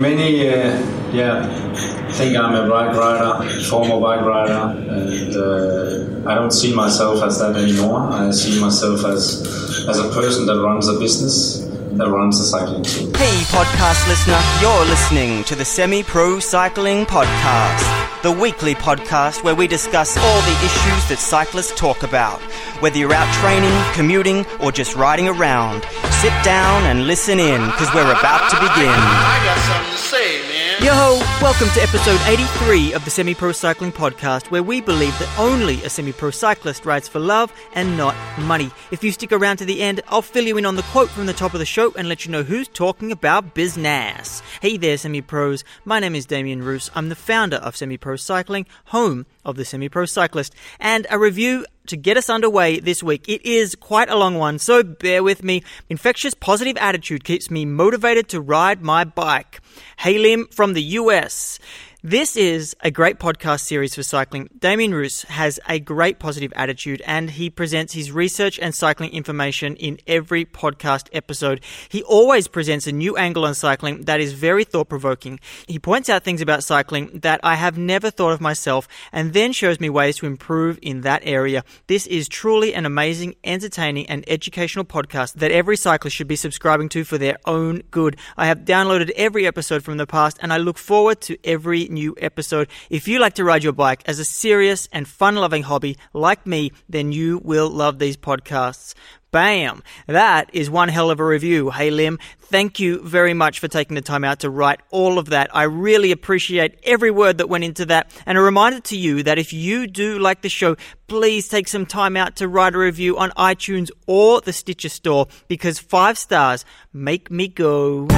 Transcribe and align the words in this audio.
Many, 0.00 0.48
uh, 0.48 0.78
yeah, 1.10 1.72
think 2.12 2.36
I'm 2.36 2.54
a 2.54 2.70
bike 2.70 2.96
rider, 2.96 3.64
former 3.64 3.98
bike 4.00 4.24
rider, 4.24 4.78
and 4.88 5.34
uh, 5.34 6.30
I 6.30 6.36
don't 6.36 6.52
see 6.52 6.72
myself 6.72 7.20
as 7.24 7.40
that 7.40 7.56
anymore. 7.56 8.02
I 8.02 8.30
see 8.30 8.60
myself 8.60 9.04
as 9.04 9.42
as 9.88 9.98
a 9.98 10.08
person 10.10 10.46
that 10.46 10.62
runs 10.62 10.86
a 10.86 11.00
business 11.00 11.67
that 11.98 12.08
runs 12.10 12.38
a 12.38 12.44
cycling 12.44 12.82
team. 12.82 13.12
Hey, 13.14 13.42
podcast 13.50 14.06
listener, 14.08 14.38
you're 14.60 14.84
listening 14.86 15.44
to 15.44 15.54
the 15.56 15.64
Semi 15.64 16.02
Pro 16.02 16.38
Cycling 16.38 17.04
Podcast, 17.06 18.22
the 18.22 18.30
weekly 18.30 18.74
podcast 18.74 19.42
where 19.42 19.54
we 19.54 19.66
discuss 19.66 20.16
all 20.16 20.40
the 20.42 20.56
issues 20.64 21.08
that 21.08 21.18
cyclists 21.18 21.74
talk 21.76 22.04
about. 22.04 22.40
Whether 22.80 22.98
you're 22.98 23.12
out 23.12 23.32
training, 23.42 23.74
commuting, 23.94 24.46
or 24.60 24.70
just 24.70 24.94
riding 24.94 25.28
around, 25.28 25.82
sit 26.22 26.32
down 26.44 26.84
and 26.84 27.06
listen 27.06 27.40
in 27.40 27.66
because 27.66 27.92
we're 27.92 28.10
about 28.10 28.48
to 28.50 28.56
begin. 28.56 28.94
I 28.94 29.42
got 29.44 29.58
something 29.66 29.92
to 29.92 29.98
say, 29.98 30.42
man. 30.42 30.47
Yo, 30.80 30.94
ho! 30.94 31.18
welcome 31.42 31.68
to 31.70 31.82
episode 31.82 32.20
83 32.26 32.92
of 32.92 33.04
the 33.04 33.10
Semi 33.10 33.34
Pro 33.34 33.50
Cycling 33.50 33.90
Podcast, 33.90 34.50
where 34.52 34.62
we 34.62 34.80
believe 34.80 35.18
that 35.18 35.38
only 35.38 35.82
a 35.82 35.90
semi 35.90 36.12
pro 36.12 36.30
cyclist 36.30 36.86
rides 36.86 37.08
for 37.08 37.18
love 37.18 37.52
and 37.74 37.96
not 37.96 38.14
money. 38.42 38.70
If 38.92 39.02
you 39.02 39.10
stick 39.10 39.32
around 39.32 39.56
to 39.56 39.64
the 39.64 39.82
end, 39.82 40.00
I'll 40.06 40.22
fill 40.22 40.46
you 40.46 40.56
in 40.56 40.64
on 40.64 40.76
the 40.76 40.82
quote 40.84 41.08
from 41.10 41.26
the 41.26 41.32
top 41.32 41.52
of 41.52 41.58
the 41.58 41.66
show 41.66 41.92
and 41.94 42.08
let 42.08 42.24
you 42.24 42.30
know 42.30 42.44
who's 42.44 42.68
talking 42.68 43.10
about 43.10 43.54
business. 43.54 44.40
Hey 44.60 44.76
there, 44.76 44.96
semi 44.96 45.20
pros. 45.20 45.64
My 45.84 45.98
name 45.98 46.14
is 46.14 46.26
Damien 46.26 46.62
Roos. 46.62 46.92
I'm 46.94 47.08
the 47.08 47.16
founder 47.16 47.56
of 47.56 47.76
Semi 47.76 47.96
Pro 47.96 48.14
Cycling, 48.16 48.66
home 48.86 49.26
of 49.48 49.56
the 49.56 49.64
Semi 49.64 49.88
Pro 49.88 50.04
Cyclist, 50.04 50.54
and 50.78 51.06
a 51.10 51.18
review 51.18 51.66
to 51.86 51.96
get 51.96 52.16
us 52.16 52.28
underway 52.28 52.78
this 52.78 53.02
week. 53.02 53.28
It 53.28 53.44
is 53.44 53.74
quite 53.74 54.10
a 54.10 54.16
long 54.16 54.36
one, 54.36 54.58
so 54.58 54.82
bear 54.82 55.22
with 55.22 55.42
me. 55.42 55.64
Infectious 55.88 56.34
positive 56.34 56.76
attitude 56.76 57.24
keeps 57.24 57.50
me 57.50 57.64
motivated 57.64 58.28
to 58.28 58.40
ride 58.40 58.82
my 58.82 59.04
bike. 59.04 59.60
Halim 59.96 60.46
from 60.48 60.74
the 60.74 60.82
US. 60.82 61.58
This 62.04 62.36
is 62.36 62.76
a 62.80 62.92
great 62.92 63.18
podcast 63.18 63.62
series 63.62 63.96
for 63.96 64.04
cycling. 64.04 64.48
Damien 64.56 64.94
Roos 64.94 65.22
has 65.22 65.58
a 65.68 65.80
great 65.80 66.20
positive 66.20 66.52
attitude 66.54 67.02
and 67.04 67.28
he 67.28 67.50
presents 67.50 67.92
his 67.92 68.12
research 68.12 68.56
and 68.56 68.72
cycling 68.72 69.10
information 69.10 69.74
in 69.74 69.98
every 70.06 70.44
podcast 70.44 71.08
episode. 71.12 71.60
He 71.88 72.04
always 72.04 72.46
presents 72.46 72.86
a 72.86 72.92
new 72.92 73.16
angle 73.16 73.44
on 73.44 73.56
cycling 73.56 74.02
that 74.02 74.20
is 74.20 74.32
very 74.32 74.62
thought 74.62 74.88
provoking. 74.88 75.40
He 75.66 75.80
points 75.80 76.08
out 76.08 76.22
things 76.22 76.40
about 76.40 76.62
cycling 76.62 77.18
that 77.22 77.40
I 77.42 77.56
have 77.56 77.76
never 77.76 78.12
thought 78.12 78.30
of 78.30 78.40
myself 78.40 78.86
and 79.10 79.32
then 79.32 79.52
shows 79.52 79.80
me 79.80 79.90
ways 79.90 80.18
to 80.18 80.26
improve 80.26 80.78
in 80.80 81.00
that 81.00 81.22
area. 81.24 81.64
This 81.88 82.06
is 82.06 82.28
truly 82.28 82.74
an 82.74 82.86
amazing, 82.86 83.34
entertaining, 83.42 84.06
and 84.06 84.22
educational 84.28 84.84
podcast 84.84 85.32
that 85.32 85.50
every 85.50 85.76
cyclist 85.76 86.14
should 86.14 86.28
be 86.28 86.36
subscribing 86.36 86.90
to 86.90 87.02
for 87.02 87.18
their 87.18 87.38
own 87.44 87.82
good. 87.90 88.16
I 88.36 88.46
have 88.46 88.60
downloaded 88.60 89.10
every 89.16 89.48
episode 89.48 89.82
from 89.82 89.96
the 89.96 90.06
past 90.06 90.38
and 90.40 90.52
I 90.52 90.58
look 90.58 90.78
forward 90.78 91.20
to 91.22 91.36
every 91.42 91.87
new 91.88 92.14
episode. 92.18 92.68
If 92.90 93.08
you 93.08 93.18
like 93.18 93.34
to 93.34 93.44
ride 93.44 93.64
your 93.64 93.72
bike 93.72 94.02
as 94.06 94.18
a 94.18 94.24
serious 94.24 94.88
and 94.92 95.06
fun 95.06 95.36
loving 95.36 95.62
hobby 95.62 95.96
like 96.12 96.46
me, 96.46 96.72
then 96.88 97.12
you 97.12 97.40
will 97.44 97.70
love 97.70 97.98
these 97.98 98.16
podcasts. 98.16 98.94
Bam! 99.30 99.82
That 100.06 100.48
is 100.54 100.70
one 100.70 100.88
hell 100.88 101.10
of 101.10 101.20
a 101.20 101.24
review. 101.24 101.68
Hey, 101.68 101.90
Lim, 101.90 102.18
thank 102.40 102.80
you 102.80 103.02
very 103.02 103.34
much 103.34 103.58
for 103.58 103.68
taking 103.68 103.94
the 103.94 104.00
time 104.00 104.24
out 104.24 104.40
to 104.40 104.48
write 104.48 104.80
all 104.90 105.18
of 105.18 105.26
that. 105.26 105.54
I 105.54 105.64
really 105.64 106.12
appreciate 106.12 106.78
every 106.82 107.10
word 107.10 107.36
that 107.38 107.48
went 107.48 107.64
into 107.64 107.84
that. 107.86 108.10
And 108.24 108.38
a 108.38 108.40
reminder 108.40 108.80
to 108.80 108.96
you 108.96 109.22
that 109.24 109.38
if 109.38 109.52
you 109.52 109.86
do 109.86 110.18
like 110.18 110.40
the 110.40 110.48
show, 110.48 110.76
please 111.08 111.46
take 111.46 111.68
some 111.68 111.84
time 111.84 112.16
out 112.16 112.36
to 112.36 112.48
write 112.48 112.74
a 112.74 112.78
review 112.78 113.18
on 113.18 113.30
iTunes 113.32 113.90
or 114.06 114.40
the 114.40 114.52
Stitcher 114.54 114.88
store 114.88 115.26
because 115.46 115.78
five 115.78 116.16
stars 116.16 116.64
make 116.94 117.30
me 117.30 117.48
go. 117.48 118.08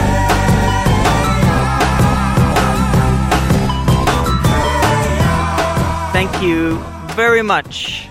Thank 6.23 6.43
you 6.43 6.79
very 7.15 7.41
much. 7.41 8.07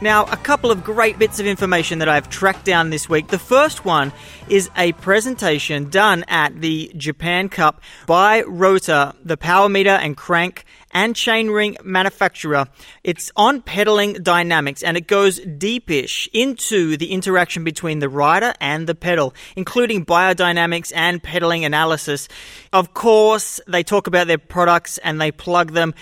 Now, 0.00 0.24
a 0.24 0.36
couple 0.36 0.72
of 0.72 0.82
great 0.82 1.16
bits 1.16 1.38
of 1.38 1.46
information 1.46 2.00
that 2.00 2.08
I've 2.08 2.28
tracked 2.28 2.64
down 2.64 2.90
this 2.90 3.08
week. 3.08 3.28
The 3.28 3.38
first 3.38 3.84
one 3.84 4.12
is 4.48 4.68
a 4.76 4.90
presentation 4.94 5.88
done 5.88 6.24
at 6.26 6.60
the 6.60 6.90
Japan 6.96 7.48
Cup 7.48 7.80
by 8.04 8.42
Rotor, 8.42 9.12
the 9.24 9.36
power 9.36 9.68
meter 9.68 9.90
and 9.90 10.16
crank 10.16 10.64
and 10.90 11.14
chainring 11.14 11.82
manufacturer. 11.84 12.66
It's 13.04 13.30
on 13.36 13.62
pedaling 13.62 14.14
dynamics 14.14 14.82
and 14.82 14.96
it 14.96 15.06
goes 15.06 15.38
deepish 15.38 16.28
into 16.32 16.96
the 16.96 17.12
interaction 17.12 17.62
between 17.62 18.00
the 18.00 18.08
rider 18.08 18.54
and 18.60 18.88
the 18.88 18.94
pedal, 18.96 19.34
including 19.54 20.04
biodynamics 20.04 20.92
and 20.96 21.22
pedaling 21.22 21.64
analysis. 21.64 22.28
Of 22.72 22.92
course, 22.92 23.60
they 23.68 23.84
talk 23.84 24.08
about 24.08 24.26
their 24.26 24.36
products 24.36 24.98
and 24.98 25.20
they 25.20 25.30
plug 25.30 25.72
them 25.72 25.94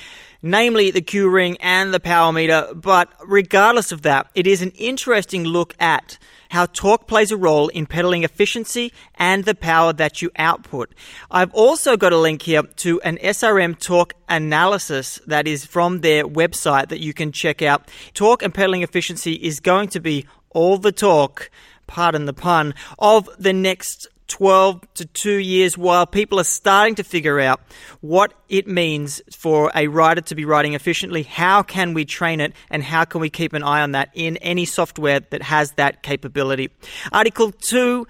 namely 0.44 0.90
the 0.90 1.00
Q 1.00 1.30
ring 1.30 1.56
and 1.60 1.92
the 1.92 1.98
power 1.98 2.30
meter. 2.30 2.68
But 2.74 3.10
regardless 3.26 3.90
of 3.90 4.02
that, 4.02 4.30
it 4.34 4.46
is 4.46 4.60
an 4.60 4.72
interesting 4.72 5.44
look 5.44 5.74
at 5.80 6.18
how 6.50 6.66
torque 6.66 7.08
plays 7.08 7.32
a 7.32 7.36
role 7.36 7.68
in 7.68 7.86
pedaling 7.86 8.22
efficiency 8.22 8.92
and 9.14 9.44
the 9.44 9.54
power 9.54 9.92
that 9.94 10.20
you 10.20 10.30
output. 10.36 10.94
I've 11.30 11.52
also 11.54 11.96
got 11.96 12.12
a 12.12 12.18
link 12.18 12.42
here 12.42 12.62
to 12.62 13.00
an 13.00 13.16
SRM 13.16 13.80
torque 13.80 14.14
analysis 14.28 15.18
that 15.26 15.48
is 15.48 15.64
from 15.64 16.02
their 16.02 16.24
website 16.24 16.90
that 16.90 17.00
you 17.00 17.14
can 17.14 17.32
check 17.32 17.62
out. 17.62 17.90
Torque 18.12 18.42
and 18.42 18.52
pedaling 18.52 18.82
efficiency 18.82 19.32
is 19.32 19.58
going 19.60 19.88
to 19.88 20.00
be 20.00 20.26
all 20.50 20.76
the 20.76 20.92
talk 20.92 21.50
pardon 21.86 22.24
the 22.24 22.32
pun, 22.32 22.74
of 22.98 23.28
the 23.38 23.52
next 23.52 24.08
12 24.28 24.80
to 24.94 25.04
2 25.04 25.36
years 25.36 25.76
while 25.76 26.06
people 26.06 26.40
are 26.40 26.44
starting 26.44 26.94
to 26.94 27.04
figure 27.04 27.40
out 27.40 27.60
what 28.00 28.32
it 28.48 28.66
means 28.66 29.22
for 29.30 29.70
a 29.74 29.88
rider 29.88 30.20
to 30.22 30.34
be 30.34 30.44
riding 30.44 30.74
efficiently. 30.74 31.22
How 31.22 31.62
can 31.62 31.94
we 31.94 32.04
train 32.04 32.40
it 32.40 32.52
and 32.70 32.82
how 32.82 33.04
can 33.04 33.20
we 33.20 33.30
keep 33.30 33.52
an 33.52 33.62
eye 33.62 33.82
on 33.82 33.92
that 33.92 34.10
in 34.14 34.36
any 34.38 34.64
software 34.64 35.20
that 35.20 35.42
has 35.42 35.72
that 35.72 36.02
capability? 36.02 36.70
Article 37.12 37.50
2 37.52 38.06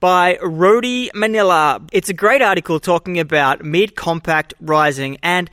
by 0.00 0.38
Rody 0.42 1.10
Manila. 1.14 1.80
It's 1.92 2.08
a 2.08 2.14
great 2.14 2.42
article 2.42 2.80
talking 2.80 3.18
about 3.18 3.64
mid 3.64 3.96
compact 3.96 4.54
rising 4.60 5.18
and 5.22 5.50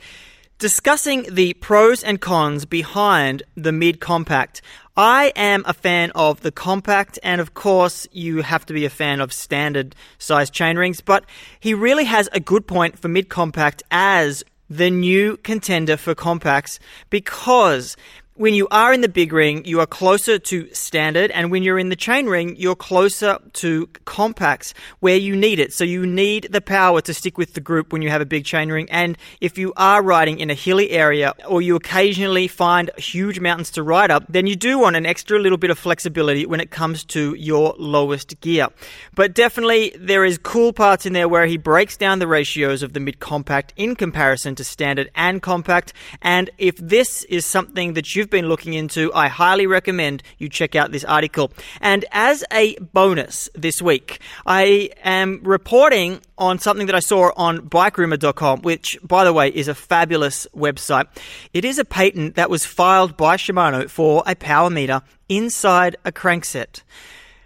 discussing 0.58 1.26
the 1.30 1.52
pros 1.54 2.02
and 2.02 2.20
cons 2.20 2.64
behind 2.64 3.42
the 3.56 3.72
mid 3.72 4.00
compact. 4.00 4.62
I 4.96 5.32
am 5.36 5.62
a 5.66 5.74
fan 5.74 6.10
of 6.14 6.40
the 6.40 6.50
compact, 6.50 7.18
and 7.22 7.40
of 7.40 7.52
course, 7.52 8.08
you 8.12 8.40
have 8.40 8.64
to 8.66 8.72
be 8.72 8.86
a 8.86 8.90
fan 8.90 9.20
of 9.20 9.32
standard 9.32 9.94
size 10.18 10.50
chainrings, 10.50 11.02
but 11.04 11.24
he 11.60 11.74
really 11.74 12.04
has 12.04 12.30
a 12.32 12.40
good 12.40 12.66
point 12.66 12.98
for 12.98 13.08
mid 13.08 13.28
compact 13.28 13.82
as 13.90 14.42
the 14.70 14.90
new 14.90 15.36
contender 15.38 15.96
for 15.96 16.14
compacts 16.14 16.80
because 17.10 17.96
when 18.36 18.52
you 18.52 18.68
are 18.70 18.92
in 18.92 19.00
the 19.00 19.08
big 19.08 19.32
ring, 19.32 19.64
you 19.64 19.80
are 19.80 19.86
closer 19.86 20.38
to 20.38 20.72
standard, 20.74 21.30
and 21.30 21.50
when 21.50 21.62
you're 21.62 21.78
in 21.78 21.88
the 21.88 21.96
chain 21.96 22.26
ring, 22.26 22.54
you're 22.56 22.76
closer 22.76 23.38
to 23.54 23.86
compacts 24.04 24.74
where 25.00 25.16
you 25.16 25.34
need 25.34 25.58
it. 25.58 25.72
So 25.72 25.84
you 25.84 26.06
need 26.06 26.48
the 26.50 26.60
power 26.60 27.00
to 27.00 27.14
stick 27.14 27.38
with 27.38 27.54
the 27.54 27.60
group 27.60 27.92
when 27.92 28.02
you 28.02 28.10
have 28.10 28.20
a 28.20 28.26
big 28.26 28.44
chain 28.44 28.70
ring. 28.70 28.88
And 28.90 29.16
if 29.40 29.56
you 29.56 29.72
are 29.76 30.02
riding 30.02 30.38
in 30.38 30.50
a 30.50 30.54
hilly 30.54 30.90
area 30.90 31.32
or 31.48 31.62
you 31.62 31.76
occasionally 31.76 32.46
find 32.46 32.90
huge 32.98 33.40
mountains 33.40 33.70
to 33.72 33.82
ride 33.82 34.10
up, 34.10 34.24
then 34.28 34.46
you 34.46 34.54
do 34.54 34.78
want 34.78 34.96
an 34.96 35.06
extra 35.06 35.38
little 35.38 35.58
bit 35.58 35.70
of 35.70 35.78
flexibility 35.78 36.44
when 36.44 36.60
it 36.60 36.70
comes 36.70 37.04
to 37.04 37.34
your 37.34 37.74
lowest 37.78 38.38
gear. 38.40 38.68
But 39.14 39.34
definitely, 39.34 39.94
there 39.98 40.26
is 40.26 40.36
cool 40.38 40.74
parts 40.74 41.06
in 41.06 41.14
there 41.14 41.28
where 41.28 41.46
he 41.46 41.56
breaks 41.56 41.96
down 41.96 42.18
the 42.18 42.28
ratios 42.28 42.82
of 42.82 42.92
the 42.92 43.00
mid 43.00 43.18
compact 43.18 43.72
in 43.76 43.96
comparison 43.96 44.54
to 44.56 44.64
standard 44.64 45.10
and 45.14 45.40
compact. 45.40 45.94
And 46.20 46.50
if 46.58 46.76
this 46.76 47.24
is 47.24 47.46
something 47.46 47.94
that 47.94 48.14
you've 48.14 48.25
been 48.30 48.48
looking 48.48 48.74
into, 48.74 49.12
I 49.14 49.28
highly 49.28 49.66
recommend 49.66 50.22
you 50.38 50.48
check 50.48 50.74
out 50.74 50.92
this 50.92 51.04
article. 51.04 51.52
And 51.80 52.04
as 52.12 52.44
a 52.52 52.76
bonus 52.78 53.48
this 53.54 53.80
week, 53.80 54.20
I 54.44 54.90
am 55.04 55.40
reporting 55.42 56.20
on 56.38 56.58
something 56.58 56.86
that 56.86 56.94
I 56.94 57.00
saw 57.00 57.32
on 57.36 57.68
bikerumor.com, 57.68 58.62
which, 58.62 58.98
by 59.02 59.24
the 59.24 59.32
way, 59.32 59.48
is 59.48 59.68
a 59.68 59.74
fabulous 59.74 60.46
website. 60.54 61.06
It 61.52 61.64
is 61.64 61.78
a 61.78 61.84
patent 61.84 62.34
that 62.36 62.50
was 62.50 62.66
filed 62.66 63.16
by 63.16 63.36
Shimano 63.36 63.88
for 63.88 64.22
a 64.26 64.34
power 64.34 64.70
meter 64.70 65.02
inside 65.28 65.96
a 66.04 66.12
crankset. 66.12 66.82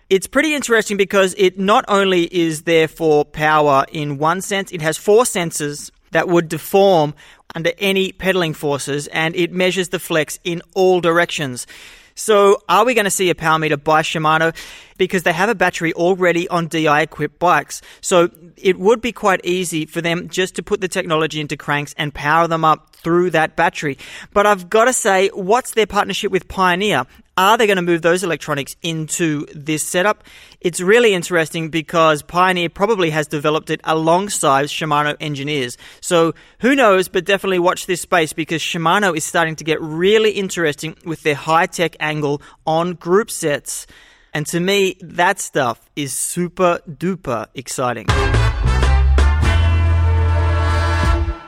It's 0.08 0.26
pretty 0.26 0.54
interesting 0.54 0.96
because 0.96 1.36
it 1.38 1.58
not 1.58 1.84
only 1.86 2.24
is 2.24 2.62
there 2.62 2.88
for 2.88 3.24
power 3.24 3.86
in 3.92 4.18
one 4.18 4.40
sense, 4.40 4.72
it 4.72 4.82
has 4.82 4.98
four 4.98 5.22
sensors 5.22 5.92
that 6.10 6.28
would 6.28 6.48
deform 6.48 7.14
under 7.54 7.72
any 7.78 8.12
pedaling 8.12 8.54
forces 8.54 9.06
and 9.08 9.34
it 9.36 9.52
measures 9.52 9.88
the 9.88 9.98
flex 9.98 10.38
in 10.44 10.62
all 10.74 11.00
directions. 11.00 11.66
So, 12.14 12.62
are 12.68 12.84
we 12.84 12.94
going 12.94 13.06
to 13.06 13.10
see 13.10 13.30
a 13.30 13.34
power 13.34 13.58
meter 13.58 13.76
by 13.76 14.02
Shimano? 14.02 14.54
Because 15.00 15.22
they 15.22 15.32
have 15.32 15.48
a 15.48 15.54
battery 15.54 15.94
already 15.94 16.46
on 16.50 16.68
DI 16.68 17.00
equipped 17.00 17.38
bikes. 17.38 17.80
So 18.02 18.28
it 18.58 18.78
would 18.78 19.00
be 19.00 19.12
quite 19.12 19.40
easy 19.44 19.86
for 19.86 20.02
them 20.02 20.28
just 20.28 20.56
to 20.56 20.62
put 20.62 20.82
the 20.82 20.88
technology 20.88 21.40
into 21.40 21.56
cranks 21.56 21.94
and 21.96 22.12
power 22.12 22.46
them 22.46 22.66
up 22.66 22.94
through 22.96 23.30
that 23.30 23.56
battery. 23.56 23.96
But 24.34 24.44
I've 24.44 24.68
got 24.68 24.84
to 24.84 24.92
say, 24.92 25.28
what's 25.28 25.72
their 25.72 25.86
partnership 25.86 26.30
with 26.30 26.48
Pioneer? 26.48 27.06
Are 27.38 27.56
they 27.56 27.66
going 27.66 27.76
to 27.76 27.82
move 27.82 28.02
those 28.02 28.22
electronics 28.22 28.76
into 28.82 29.46
this 29.54 29.86
setup? 29.86 30.22
It's 30.60 30.82
really 30.82 31.14
interesting 31.14 31.70
because 31.70 32.20
Pioneer 32.20 32.68
probably 32.68 33.08
has 33.08 33.26
developed 33.26 33.70
it 33.70 33.80
alongside 33.84 34.66
Shimano 34.66 35.16
engineers. 35.18 35.78
So 36.02 36.34
who 36.58 36.74
knows, 36.74 37.08
but 37.08 37.24
definitely 37.24 37.58
watch 37.58 37.86
this 37.86 38.02
space 38.02 38.34
because 38.34 38.60
Shimano 38.60 39.16
is 39.16 39.24
starting 39.24 39.56
to 39.56 39.64
get 39.64 39.80
really 39.80 40.32
interesting 40.32 40.94
with 41.06 41.22
their 41.22 41.34
high 41.34 41.64
tech 41.64 41.96
angle 42.00 42.42
on 42.66 42.92
group 42.92 43.30
sets. 43.30 43.86
And 44.32 44.46
to 44.46 44.60
me, 44.60 44.96
that 45.00 45.40
stuff 45.40 45.90
is 45.96 46.16
super 46.16 46.80
duper 46.88 47.48
exciting. 47.54 48.06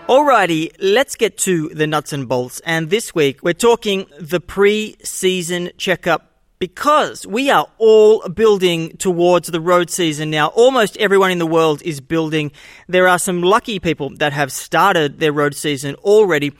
Alrighty, 0.08 0.74
let's 0.80 1.14
get 1.14 1.38
to 1.38 1.68
the 1.68 1.86
nuts 1.86 2.12
and 2.12 2.28
bolts. 2.28 2.60
And 2.66 2.90
this 2.90 3.14
week 3.14 3.42
we're 3.42 3.54
talking 3.54 4.06
the 4.18 4.40
pre-season 4.40 5.70
checkup 5.78 6.28
because 6.58 7.26
we 7.26 7.50
are 7.50 7.66
all 7.78 8.28
building 8.28 8.96
towards 8.96 9.48
the 9.48 9.60
road 9.60 9.90
season 9.90 10.30
now. 10.30 10.48
Almost 10.48 10.96
everyone 10.98 11.30
in 11.30 11.38
the 11.38 11.46
world 11.46 11.82
is 11.82 12.00
building. 12.00 12.52
There 12.88 13.08
are 13.08 13.18
some 13.18 13.42
lucky 13.42 13.78
people 13.78 14.10
that 14.16 14.32
have 14.32 14.52
started 14.52 15.18
their 15.18 15.32
road 15.32 15.54
season 15.54 15.94
already. 15.96 16.52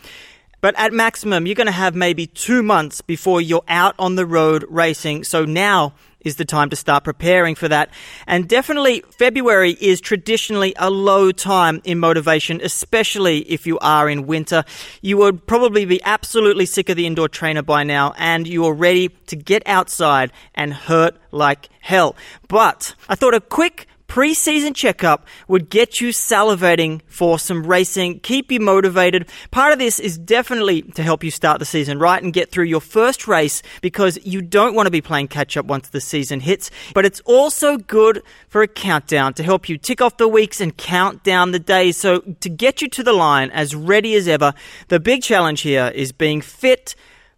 But 0.61 0.79
at 0.79 0.93
maximum, 0.93 1.45
you're 1.45 1.57
going 1.57 1.67
to 1.67 1.73
have 1.73 1.97
maybe 1.97 2.29
two 2.29 2.63
months 2.63 3.01
before 3.01 3.41
you're 3.41 3.65
out 3.67 3.97
on 3.99 4.15
the 4.15 4.25
road 4.25 4.65
racing. 4.69 5.25
So 5.25 5.45
now 5.45 5.95
is 6.25 6.37
the 6.37 6.45
time 6.45 6.71
to 6.71 6.77
start 6.77 7.05
preparing 7.05 7.55
for 7.55 7.69
that. 7.69 7.91
And 8.27 8.49
definitely 8.49 9.03
February 9.11 9.73
is 9.73 10.01
traditionally 10.01 10.75
a 10.77 10.91
low 10.91 11.33
time 11.33 11.81
in 11.85 11.99
motivation, 11.99 12.61
especially 12.63 13.39
if 13.41 13.67
you 13.67 13.79
are 13.81 14.09
in 14.09 14.27
winter. 14.27 14.65
You 15.01 15.17
would 15.19 15.47
probably 15.47 15.85
be 15.85 16.03
absolutely 16.03 16.67
sick 16.67 16.89
of 16.89 16.97
the 16.97 17.07
indoor 17.07 17.29
trainer 17.29 17.63
by 17.63 17.85
now 17.85 18.15
and 18.19 18.47
you 18.47 18.65
are 18.67 18.75
ready 18.75 19.09
to 19.27 19.37
get 19.37 19.63
outside 19.67 20.33
and 20.55 20.73
hurt 20.73 21.17
like 21.31 21.69
hell. 21.81 22.17
But 22.49 22.95
I 23.09 23.15
thought 23.15 23.35
a 23.35 23.41
quick 23.41 23.87
Pre-season 24.13 24.75
checkup 24.75 25.27
would 25.49 25.71
get 25.71 25.99
you 25.99 26.11
salivating 26.11 27.01
for 27.07 27.39
some 27.39 27.67
racing, 27.67 28.21
keep 28.21 28.53
you 28.53 28.61
motivated. 28.61 29.27
Part 29.51 29.73
of 29.73 29.79
this 29.79 29.99
is 29.99 30.19
definitely 30.19 30.83
to 30.83 31.03
help 31.03 31.25
you 31.25 31.31
start 31.31 31.61
the 31.61 31.65
season 31.65 31.99
right 31.99 32.23
and 32.23 32.31
get 32.31 32.51
through 32.51 32.67
your 32.67 32.83
first 32.83 33.27
race 33.27 33.63
because 33.81 34.19
you 34.23 34.43
don't 34.43 34.75
want 34.75 34.87
to 34.87 34.91
be 34.91 35.01
playing 35.01 35.29
catch 35.29 35.57
up 35.57 35.65
once 35.65 35.89
the 35.89 35.99
season 35.99 36.41
hits. 36.41 36.71
But 36.93 37.07
it's 37.07 37.21
also 37.21 37.79
good 37.79 38.23
for 38.49 38.61
a 38.61 38.69
countdown 38.69 39.33
to 39.33 39.43
help 39.43 39.71
you 39.71 39.79
tick 39.79 40.03
off 40.03 40.19
the 40.19 40.29
weeks 40.29 40.61
and 40.61 40.77
count 40.77 41.25
down 41.25 41.53
the 41.53 41.59
days. 41.59 41.97
So 41.97 42.19
to 42.19 42.51
get 42.51 42.83
you 42.83 42.91
to 42.91 43.03
the 43.03 43.15
line 43.15 43.51
as 43.51 43.75
ready 43.75 44.15
as 44.15 44.29
ever, 44.29 44.53
the 44.89 45.01
big 45.01 45.23
challenge 45.23 45.63
here 45.63 45.91
is 45.95 46.13
being 46.13 46.43
fit 46.43 46.95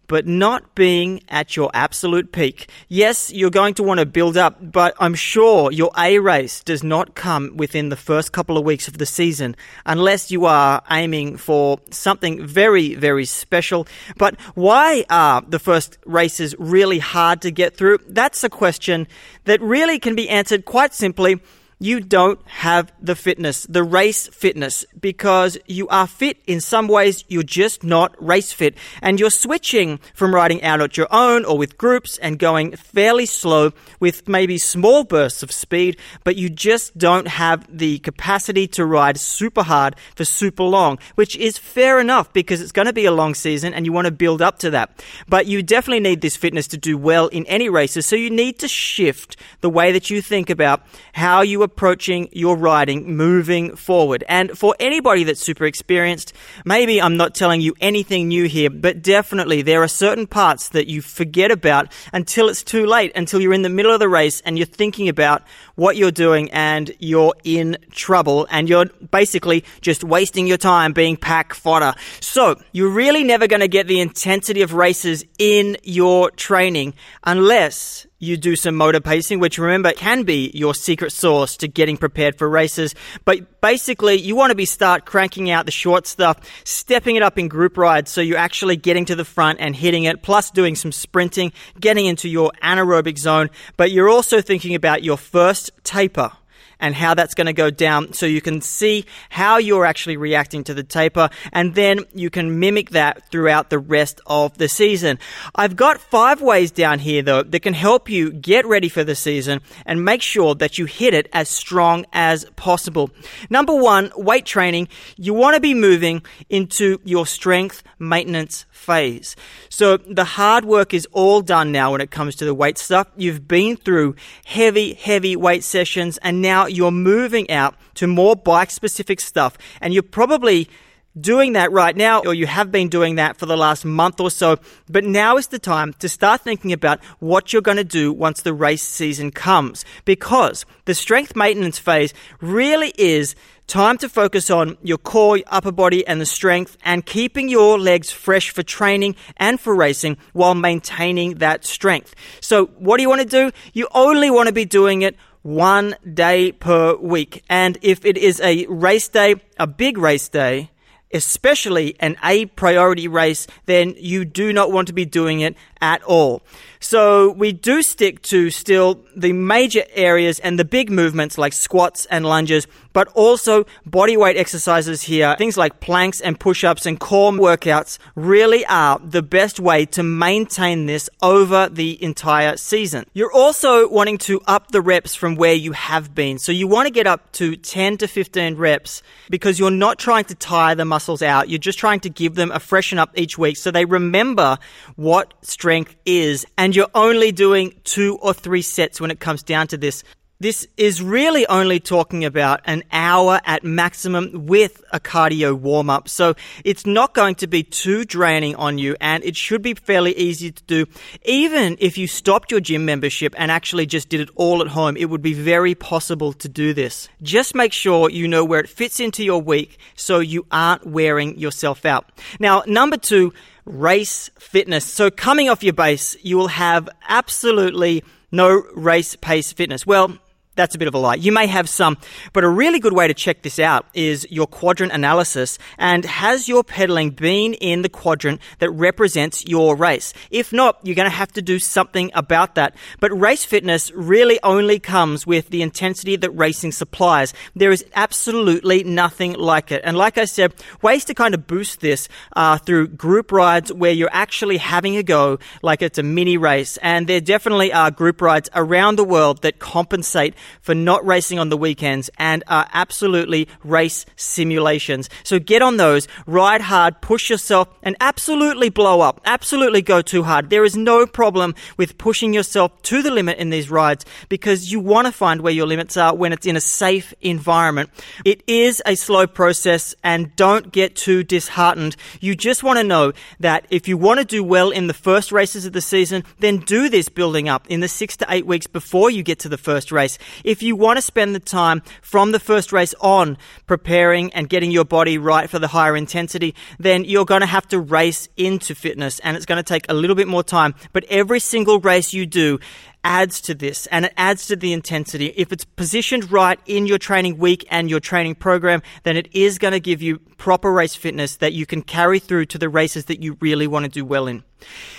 but 0.07 0.27
not 0.27 0.75
being 0.75 1.21
at 1.29 1.55
your 1.55 1.69
absolute 1.73 2.31
peak. 2.31 2.69
Yes, 2.87 3.31
you're 3.31 3.49
going 3.49 3.73
to 3.75 3.83
want 3.83 3.99
to 3.99 4.05
build 4.05 4.37
up, 4.37 4.57
but 4.59 4.95
I'm 4.99 5.15
sure 5.15 5.71
your 5.71 5.91
A 5.97 6.19
race 6.19 6.63
does 6.63 6.83
not 6.83 7.15
come 7.15 7.57
within 7.57 7.89
the 7.89 7.95
first 7.95 8.31
couple 8.31 8.57
of 8.57 8.65
weeks 8.65 8.87
of 8.87 8.97
the 8.97 9.05
season 9.05 9.55
unless 9.85 10.31
you 10.31 10.45
are 10.45 10.81
aiming 10.91 11.37
for 11.37 11.79
something 11.91 12.45
very, 12.45 12.95
very 12.95 13.25
special. 13.25 13.87
But 14.17 14.39
why 14.55 15.05
are 15.09 15.41
the 15.41 15.59
first 15.59 15.97
races 16.05 16.55
really 16.59 16.99
hard 16.99 17.41
to 17.41 17.51
get 17.51 17.75
through? 17.75 17.99
That's 18.07 18.43
a 18.43 18.49
question 18.49 19.07
that 19.45 19.61
really 19.61 19.99
can 19.99 20.15
be 20.15 20.29
answered 20.29 20.65
quite 20.65 20.93
simply 20.93 21.41
you 21.79 21.99
don't 21.99 22.39
have 22.47 22.91
the 23.01 23.15
fitness, 23.15 23.63
the 23.63 23.83
race 23.83 24.27
fitness, 24.27 24.85
because 24.99 25.57
you 25.65 25.87
are 25.89 26.07
fit 26.07 26.37
in 26.47 26.61
some 26.61 26.87
ways, 26.87 27.25
you're 27.27 27.43
just 27.43 27.83
not 27.83 28.15
race 28.23 28.51
fit. 28.53 28.77
And 29.01 29.19
you're 29.19 29.29
switching 29.29 29.99
from 30.13 30.33
riding 30.33 30.63
out 30.63 30.81
at 30.81 30.95
your 30.95 31.07
own 31.11 31.43
or 31.43 31.57
with 31.57 31.77
groups 31.77 32.17
and 32.19 32.39
going 32.39 32.75
fairly 32.75 33.25
slow 33.25 33.73
with 33.99 34.27
maybe 34.27 34.57
small 34.57 35.03
bursts 35.03 35.43
of 35.43 35.51
speed, 35.51 35.97
but 36.23 36.37
you 36.37 36.49
just 36.49 36.97
don't 36.97 37.27
have 37.27 37.65
the 37.69 37.99
capacity 37.99 38.67
to 38.69 38.85
ride 38.85 39.19
super 39.19 39.63
hard 39.63 39.95
for 40.15 40.23
super 40.23 40.63
long, 40.63 40.97
which 41.15 41.35
is 41.35 41.57
fair 41.57 41.99
enough 41.99 42.31
because 42.31 42.61
it's 42.61 42.71
going 42.71 42.87
to 42.87 42.93
be 42.93 43.05
a 43.05 43.11
long 43.11 43.35
season 43.35 43.73
and 43.73 43.85
you 43.85 43.91
want 43.91 44.05
to 44.05 44.11
build 44.11 44.41
up 44.41 44.59
to 44.59 44.69
that. 44.69 45.03
But 45.27 45.45
you 45.45 45.61
definitely 45.61 45.99
need 45.99 46.21
this 46.21 46.37
fitness 46.37 46.67
to 46.69 46.77
do 46.77 46.97
well 46.97 47.27
in 47.27 47.45
any 47.47 47.67
races, 47.67 48.05
so 48.05 48.15
you 48.15 48.29
need 48.29 48.59
to 48.59 48.67
shift 48.67 49.35
the 49.61 49.69
way 49.69 49.91
that 49.91 50.09
you 50.09 50.21
think 50.21 50.49
about 50.49 50.81
how 51.13 51.41
you 51.41 51.64
approaching 51.65 52.29
your 52.31 52.55
riding 52.55 53.17
moving 53.17 53.75
forward. 53.75 54.23
And 54.29 54.57
for 54.57 54.73
anybody 54.79 55.25
that's 55.25 55.41
super 55.41 55.65
experienced, 55.65 56.31
maybe 56.63 57.01
I'm 57.01 57.17
not 57.17 57.35
telling 57.35 57.59
you 57.59 57.75
anything 57.81 58.29
new 58.29 58.45
here, 58.45 58.69
but 58.69 59.01
definitely 59.01 59.61
there 59.61 59.83
are 59.83 59.89
certain 59.89 60.27
parts 60.27 60.69
that 60.69 60.87
you 60.87 61.01
forget 61.01 61.51
about 61.51 61.91
until 62.13 62.47
it's 62.47 62.63
too 62.63 62.85
late, 62.85 63.11
until 63.15 63.41
you're 63.41 63.53
in 63.53 63.63
the 63.63 63.69
middle 63.69 63.91
of 63.91 63.99
the 63.99 64.07
race 64.07 64.41
and 64.45 64.57
you're 64.57 64.65
thinking 64.65 65.09
about 65.09 65.43
what 65.75 65.97
you're 65.97 66.11
doing 66.11 66.49
and 66.51 66.91
you're 66.99 67.35
in 67.43 67.77
trouble 67.91 68.47
and 68.49 68.69
you're 68.69 68.85
basically 69.11 69.65
just 69.81 70.03
wasting 70.03 70.47
your 70.47 70.57
time 70.57 70.93
being 70.93 71.17
pack 71.17 71.53
fodder. 71.53 71.93
So 72.21 72.61
you're 72.71 72.89
really 72.89 73.23
never 73.23 73.47
going 73.47 73.59
to 73.59 73.67
get 73.67 73.87
the 73.87 73.99
intensity 73.99 74.61
of 74.61 74.73
races 74.73 75.25
in 75.37 75.77
your 75.83 76.31
training 76.31 76.93
unless 77.23 78.07
you 78.19 78.37
do 78.37 78.55
some 78.55 78.75
motor 78.75 79.01
pacing, 79.01 79.39
which 79.39 79.57
remember 79.57 79.91
can 79.91 80.23
be 80.23 80.51
your 80.53 80.73
secret 80.73 81.11
sauce 81.11 81.57
to 81.57 81.67
getting 81.67 81.97
prepared 81.97 82.37
for 82.37 82.49
races. 82.49 82.95
But 83.25 83.61
basically, 83.61 84.15
you 84.15 84.35
want 84.35 84.51
to 84.51 84.55
be 84.55 84.65
start 84.65 85.05
cranking 85.05 85.49
out 85.49 85.65
the 85.65 85.71
short 85.71 86.07
stuff, 86.07 86.39
stepping 86.63 87.15
it 87.15 87.23
up 87.23 87.37
in 87.37 87.47
group 87.47 87.77
rides 87.77 88.11
so 88.11 88.21
you're 88.21 88.37
actually 88.37 88.77
getting 88.77 89.05
to 89.05 89.15
the 89.15 89.25
front 89.25 89.59
and 89.59 89.75
hitting 89.75 90.05
it, 90.05 90.21
plus 90.21 90.49
doing 90.51 90.75
some 90.75 90.91
sprinting, 90.91 91.51
getting 91.79 92.05
into 92.05 92.29
your 92.29 92.51
anaerobic 92.63 93.17
zone. 93.17 93.49
But 93.77 93.91
you're 93.91 94.09
also 94.09 94.41
thinking 94.41 94.75
about 94.75 95.03
your 95.03 95.17
first 95.17 95.71
taper 95.83 96.31
and 96.79 96.95
how 96.95 97.13
that's 97.13 97.33
going 97.33 97.47
to 97.47 97.53
go 97.53 97.69
down 97.69 98.13
so 98.13 98.25
you 98.25 98.41
can 98.41 98.61
see 98.61 99.05
how 99.29 99.57
you're 99.57 99.85
actually 99.85 100.17
reacting 100.17 100.63
to 100.63 100.73
the 100.73 100.83
taper 100.83 101.29
and 101.51 101.75
then 101.75 102.01
you 102.13 102.29
can 102.29 102.59
mimic 102.59 102.91
that 102.91 103.29
throughout 103.29 103.69
the 103.69 103.79
rest 103.79 104.21
of 104.25 104.57
the 104.57 104.67
season. 104.67 105.19
I've 105.53 105.75
got 105.75 105.99
five 105.99 106.41
ways 106.41 106.71
down 106.71 106.99
here 106.99 107.21
though 107.21 107.43
that 107.43 107.61
can 107.61 107.73
help 107.73 108.09
you 108.09 108.31
get 108.31 108.65
ready 108.65 108.89
for 108.89 109.03
the 109.03 109.15
season 109.15 109.61
and 109.85 110.03
make 110.03 110.21
sure 110.21 110.55
that 110.55 110.77
you 110.77 110.85
hit 110.85 111.13
it 111.13 111.29
as 111.33 111.49
strong 111.49 112.05
as 112.13 112.45
possible. 112.55 113.09
Number 113.49 113.75
one, 113.75 114.11
weight 114.15 114.45
training. 114.45 114.87
You 115.17 115.33
want 115.33 115.55
to 115.55 115.61
be 115.61 115.73
moving 115.73 116.23
into 116.49 116.99
your 117.03 117.25
strength 117.25 117.83
maintenance 117.99 118.65
phase. 118.71 119.35
So 119.69 119.97
the 119.97 120.23
hard 120.23 120.65
work 120.65 120.93
is 120.93 121.07
all 121.11 121.41
done 121.41 121.71
now 121.71 121.91
when 121.91 122.01
it 122.01 122.11
comes 122.11 122.35
to 122.35 122.45
the 122.45 122.53
weight 122.53 122.77
stuff. 122.77 123.07
You've 123.15 123.47
been 123.47 123.77
through 123.77 124.15
heavy, 124.45 124.93
heavy 124.93 125.35
weight 125.35 125.63
sessions 125.63 126.17
and 126.19 126.41
now 126.41 126.64
you're 126.71 126.91
moving 126.91 127.49
out 127.49 127.75
to 127.95 128.07
more 128.07 128.35
bike 128.35 128.71
specific 128.71 129.19
stuff. 129.19 129.57
And 129.81 129.93
you're 129.93 130.03
probably 130.03 130.69
doing 131.19 131.53
that 131.53 131.71
right 131.71 131.95
now, 131.95 132.21
or 132.21 132.33
you 132.33 132.45
have 132.45 132.71
been 132.71 132.89
doing 132.89 133.15
that 133.15 133.37
for 133.37 133.45
the 133.45 133.55
last 133.55 133.85
month 133.85 134.19
or 134.19 134.29
so. 134.29 134.57
But 134.89 135.05
now 135.05 135.37
is 135.37 135.47
the 135.47 135.59
time 135.59 135.93
to 135.99 136.09
start 136.09 136.41
thinking 136.41 136.73
about 136.73 137.03
what 137.19 137.53
you're 137.53 137.61
going 137.61 137.77
to 137.77 137.83
do 137.83 138.11
once 138.11 138.41
the 138.41 138.53
race 138.53 138.83
season 138.83 139.31
comes. 139.31 139.85
Because 140.03 140.65
the 140.85 140.93
strength 140.93 141.35
maintenance 141.35 141.79
phase 141.79 142.13
really 142.41 142.93
is 142.97 143.35
Time 143.67 143.97
to 143.97 144.09
focus 144.09 144.51
on 144.51 144.77
your 144.83 144.99
core, 144.99 145.39
upper 145.47 145.71
body, 145.71 146.05
and 146.05 146.21
the 146.21 146.25
strength, 146.25 146.77
and 146.85 147.03
keeping 147.03 147.49
your 147.49 147.79
legs 147.79 148.11
fresh 148.11 148.51
for 148.51 148.61
training 148.61 149.15
and 149.37 149.59
for 149.59 149.73
racing 149.73 150.17
while 150.33 150.53
maintaining 150.53 151.35
that 151.35 151.65
strength. 151.65 152.13
So, 152.41 152.67
what 152.77 152.97
do 152.97 153.03
you 153.03 153.09
want 153.09 153.21
to 153.21 153.27
do? 153.27 153.51
You 153.73 153.87
only 153.91 154.29
want 154.29 154.47
to 154.47 154.53
be 154.53 154.65
doing 154.65 155.01
it 155.01 155.15
one 155.45 155.95
day 156.11 156.51
per 156.51 156.95
week. 156.95 157.43
And 157.47 157.77
if 157.83 158.03
it 158.03 158.17
is 158.17 158.41
a 158.41 158.65
race 158.65 159.07
day, 159.07 159.35
a 159.59 159.67
big 159.67 159.95
race 159.99 160.27
day, 160.27 160.71
especially 161.13 161.95
an 161.99 162.17
A 162.23 162.47
priority 162.47 163.07
race, 163.07 163.45
then 163.67 163.93
you 163.95 164.25
do 164.25 164.51
not 164.51 164.71
want 164.71 164.87
to 164.87 164.93
be 164.93 165.05
doing 165.05 165.41
it 165.41 165.55
at 165.85 166.01
all. 166.03 166.41
So 166.79 167.31
we 167.31 167.51
do 167.51 167.81
stick 167.81 168.21
to 168.23 168.49
still 168.49 169.03
the 169.15 169.33
major 169.33 169.83
areas 169.93 170.39
and 170.39 170.59
the 170.59 170.65
big 170.65 170.91
movements 170.91 171.37
like 171.37 171.53
squats 171.53 172.05
and 172.07 172.25
lunges, 172.25 172.67
but 172.93 173.07
also 173.15 173.65
body 173.85 174.15
weight 174.17 174.37
exercises 174.37 175.01
here. 175.01 175.35
Things 175.37 175.57
like 175.57 175.79
planks 175.79 176.21
and 176.21 176.39
push-ups 176.39 176.85
and 176.85 176.99
core 176.99 177.31
workouts 177.31 177.97
really 178.13 178.65
are 178.67 178.99
the 178.99 179.23
best 179.23 179.59
way 179.59 179.85
to 179.87 180.03
maintain 180.03 180.85
this 180.85 181.09
over 181.23 181.69
the 181.69 182.01
entire 182.03 182.55
season. 182.55 183.05
You're 183.13 183.33
also 183.33 183.89
wanting 183.89 184.19
to 184.29 184.41
up 184.45 184.71
the 184.71 184.81
reps 184.81 185.15
from 185.15 185.35
where 185.35 185.55
you 185.55 185.71
have 185.71 186.13
been. 186.13 186.37
So 186.37 186.51
you 186.51 186.67
want 186.67 186.85
to 186.85 186.93
get 186.93 187.07
up 187.07 187.31
to 187.33 187.55
10 187.55 187.97
to 187.97 188.07
15 188.07 188.55
reps 188.55 189.01
because 189.29 189.57
you're 189.59 189.71
not 189.71 189.97
trying 189.97 190.25
to 190.25 190.35
tire 190.35 190.75
the 190.75 190.85
muscles 190.85 191.21
out. 191.21 191.49
You're 191.49 191.57
just 191.57 191.79
trying 191.79 192.01
to 192.01 192.09
give 192.09 192.35
them 192.35 192.51
a 192.51 192.59
freshen 192.59 192.99
up 192.99 193.11
each 193.17 193.37
week 193.37 193.57
so 193.57 193.71
they 193.71 193.85
remember 193.85 194.57
what 194.95 195.33
strength 195.41 195.74
strength 195.75 195.95
is, 196.05 196.45
and 196.57 196.73
you're 196.73 196.87
only 196.95 197.33
doing 197.33 197.73
two 197.83 198.17
or 198.21 198.33
three 198.33 198.61
sets 198.61 199.01
when 199.01 199.11
it 199.11 199.19
comes 199.19 199.43
down 199.43 199.67
to 199.67 199.75
this, 199.75 200.05
this 200.39 200.67
is 200.77 201.01
really 201.01 201.45
only 201.47 201.79
talking 201.81 202.23
about 202.23 202.61
an 202.65 202.83
hour 202.91 203.41
at 203.45 203.63
maximum 203.63 204.45
with 204.45 204.81
a 204.93 204.99
cardio 204.99 205.53
warm 205.53 205.89
up. 205.89 206.07
So 206.07 206.35
it's 206.63 206.85
not 206.85 207.13
going 207.13 207.35
to 207.35 207.47
be 207.47 207.63
too 207.63 208.05
draining 208.05 208.55
on 208.55 208.77
you 208.77 208.95
and 209.01 209.23
it 209.23 209.35
should 209.35 209.61
be 209.61 209.73
fairly 209.73 210.15
easy 210.17 210.51
to 210.51 210.63
do. 210.63 210.85
Even 211.23 211.77
if 211.79 211.97
you 211.97 212.07
stopped 212.07 212.51
your 212.51 212.59
gym 212.61 212.85
membership 212.85 213.33
and 213.37 213.49
actually 213.49 213.85
just 213.85 214.07
did 214.07 214.21
it 214.21 214.29
all 214.35 214.61
at 214.61 214.67
home, 214.67 214.95
it 214.97 215.05
would 215.05 215.21
be 215.21 215.33
very 215.33 215.75
possible 215.75 216.31
to 216.33 216.47
do 216.47 216.73
this. 216.73 217.09
Just 217.21 217.53
make 217.53 217.73
sure 217.73 218.09
you 218.09 218.27
know 218.27 218.45
where 218.45 218.59
it 218.59 218.69
fits 218.69 218.99
into 219.01 219.23
your 219.23 219.41
week 219.41 219.77
so 219.95 220.19
you 220.19 220.45
aren't 220.51 220.85
wearing 220.85 221.37
yourself 221.37 221.85
out. 221.85 222.11
Now, 222.39 222.63
number 222.65 222.97
two, 222.97 223.33
race 223.65 224.29
fitness. 224.39 224.85
So 224.85 225.09
coming 225.09 225.49
off 225.49 225.63
your 225.63 225.73
base, 225.73 226.15
you 226.21 226.37
will 226.37 226.47
have 226.47 226.87
absolutely 227.07 228.03
no 228.31 228.63
race 228.73 229.15
pace 229.15 229.51
fitness. 229.51 229.85
Well, 229.85 230.17
that's 230.55 230.75
a 230.75 230.77
bit 230.77 230.87
of 230.87 230.93
a 230.93 230.97
lie. 230.97 231.15
You 231.15 231.31
may 231.31 231.47
have 231.47 231.69
some, 231.69 231.97
but 232.33 232.43
a 232.43 232.49
really 232.49 232.79
good 232.79 232.93
way 232.93 233.07
to 233.07 233.13
check 233.13 233.41
this 233.41 233.59
out 233.59 233.85
is 233.93 234.27
your 234.29 234.47
quadrant 234.47 234.91
analysis. 234.91 235.57
And 235.77 236.05
has 236.05 236.47
your 236.47 236.63
pedaling 236.63 237.11
been 237.11 237.53
in 237.55 237.81
the 237.81 237.89
quadrant 237.89 238.41
that 238.59 238.69
represents 238.71 239.45
your 239.45 239.75
race? 239.75 240.13
If 240.31 240.53
not, 240.53 240.79
you're 240.83 240.95
going 240.95 241.09
to 241.09 241.15
have 241.15 241.31
to 241.33 241.41
do 241.41 241.59
something 241.59 242.11
about 242.13 242.55
that. 242.55 242.75
But 242.99 243.17
race 243.17 243.45
fitness 243.45 243.91
really 243.91 244.39
only 244.43 244.79
comes 244.79 245.27
with 245.27 245.49
the 245.49 245.61
intensity 245.61 246.15
that 246.15 246.31
racing 246.31 246.71
supplies. 246.71 247.33
There 247.55 247.71
is 247.71 247.85
absolutely 247.95 248.83
nothing 248.83 249.33
like 249.33 249.71
it. 249.71 249.81
And 249.83 249.97
like 249.97 250.17
I 250.17 250.25
said, 250.25 250.53
ways 250.81 251.05
to 251.05 251.13
kind 251.13 251.33
of 251.33 251.47
boost 251.47 251.81
this 251.81 252.07
are 252.33 252.57
through 252.57 252.89
group 252.89 253.31
rides 253.31 253.71
where 253.71 253.91
you're 253.91 254.09
actually 254.11 254.57
having 254.57 254.97
a 254.97 255.03
go 255.03 255.39
like 255.61 255.81
it's 255.81 255.97
a 255.97 256.03
mini 256.03 256.37
race. 256.37 256.77
And 256.77 257.07
there 257.07 257.21
definitely 257.21 257.73
are 257.73 257.91
group 257.91 258.21
rides 258.21 258.49
around 258.53 258.95
the 258.95 259.03
world 259.03 259.41
that 259.41 259.59
compensate 259.59 260.35
for 260.61 260.75
not 260.75 261.05
racing 261.05 261.39
on 261.39 261.49
the 261.49 261.57
weekends 261.57 262.09
and 262.17 262.43
are 262.47 262.67
absolutely 262.73 263.47
race 263.63 264.05
simulations. 264.15 265.09
So 265.23 265.39
get 265.39 265.61
on 265.61 265.77
those, 265.77 266.07
ride 266.25 266.61
hard, 266.61 267.01
push 267.01 267.29
yourself, 267.29 267.67
and 267.83 267.95
absolutely 267.99 268.69
blow 268.69 269.01
up. 269.01 269.21
Absolutely 269.25 269.81
go 269.81 270.01
too 270.01 270.23
hard. 270.23 270.49
There 270.49 270.63
is 270.63 270.75
no 270.75 271.05
problem 271.05 271.55
with 271.77 271.97
pushing 271.97 272.33
yourself 272.33 272.81
to 272.83 273.01
the 273.01 273.11
limit 273.11 273.37
in 273.37 273.49
these 273.49 273.69
rides 273.69 274.05
because 274.29 274.71
you 274.71 274.79
want 274.79 275.07
to 275.07 275.11
find 275.11 275.41
where 275.41 275.53
your 275.53 275.67
limits 275.67 275.97
are 275.97 276.15
when 276.15 276.33
it's 276.33 276.45
in 276.45 276.55
a 276.55 276.61
safe 276.61 277.13
environment. 277.21 277.89
It 278.23 278.43
is 278.47 278.81
a 278.85 278.95
slow 278.95 279.27
process 279.27 279.95
and 280.03 280.35
don't 280.35 280.71
get 280.71 280.95
too 280.95 281.23
disheartened. 281.23 281.95
You 282.19 282.35
just 282.35 282.63
want 282.63 282.77
to 282.79 282.83
know 282.83 283.13
that 283.39 283.65
if 283.69 283.87
you 283.87 283.97
want 283.97 284.19
to 284.19 284.25
do 284.25 284.43
well 284.43 284.71
in 284.71 284.87
the 284.87 284.93
first 284.93 285.31
races 285.31 285.65
of 285.65 285.73
the 285.73 285.81
season, 285.81 286.23
then 286.39 286.57
do 286.57 286.89
this 286.89 287.09
building 287.09 287.49
up 287.49 287.67
in 287.67 287.79
the 287.79 287.87
six 287.87 288.17
to 288.17 288.25
eight 288.29 288.45
weeks 288.45 288.67
before 288.67 289.09
you 289.09 289.23
get 289.23 289.39
to 289.39 289.49
the 289.49 289.57
first 289.57 289.91
race 289.91 290.17
if 290.43 290.61
you 290.61 290.75
want 290.75 290.97
to 290.97 291.01
spend 291.01 291.35
the 291.35 291.39
time 291.39 291.81
from 292.01 292.31
the 292.31 292.39
first 292.39 292.71
race 292.71 292.93
on 293.01 293.37
preparing 293.65 294.33
and 294.33 294.49
getting 294.49 294.71
your 294.71 294.85
body 294.85 295.17
right 295.17 295.49
for 295.49 295.59
the 295.59 295.67
higher 295.67 295.95
intensity, 295.95 296.55
then 296.79 297.03
you're 297.05 297.25
going 297.25 297.41
to 297.41 297.47
have 297.47 297.67
to 297.69 297.79
race 297.79 298.27
into 298.37 298.75
fitness 298.75 299.19
and 299.19 299.37
it's 299.37 299.45
going 299.45 299.57
to 299.57 299.63
take 299.63 299.85
a 299.89 299.93
little 299.93 300.15
bit 300.15 300.27
more 300.27 300.43
time. 300.43 300.75
But 300.93 301.05
every 301.05 301.39
single 301.39 301.79
race 301.79 302.13
you 302.13 302.25
do 302.25 302.59
adds 303.05 303.39
to 303.39 303.53
this 303.53 303.85
and 303.87 304.05
it 304.05 304.13
adds 304.17 304.47
to 304.47 304.55
the 304.55 304.73
intensity. 304.73 305.27
If 305.37 305.53
it's 305.53 305.63
positioned 305.63 306.31
right 306.31 306.59
in 306.65 306.87
your 306.87 306.97
training 306.97 307.37
week 307.37 307.65
and 307.69 307.89
your 307.89 307.99
training 307.99 308.35
program, 308.35 308.81
then 309.03 309.15
it 309.15 309.29
is 309.33 309.59
going 309.59 309.73
to 309.73 309.79
give 309.79 310.01
you 310.01 310.17
proper 310.37 310.71
race 310.71 310.95
fitness 310.95 311.37
that 311.37 311.53
you 311.53 311.65
can 311.65 311.83
carry 311.83 312.19
through 312.19 312.47
to 312.47 312.57
the 312.57 312.67
races 312.67 313.05
that 313.05 313.21
you 313.21 313.37
really 313.39 313.67
want 313.67 313.85
to 313.85 313.91
do 313.91 314.03
well 314.03 314.27
in. 314.27 314.43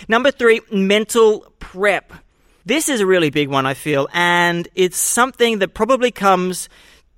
Number 0.08 0.30
three, 0.30 0.60
mental 0.70 1.52
prep. 1.58 2.12
This 2.66 2.88
is 2.88 3.00
a 3.00 3.06
really 3.06 3.30
big 3.30 3.48
one, 3.48 3.64
I 3.64 3.74
feel, 3.74 4.08
and 4.12 4.66
it's 4.74 4.96
something 4.96 5.60
that 5.60 5.72
probably 5.72 6.10
comes 6.10 6.68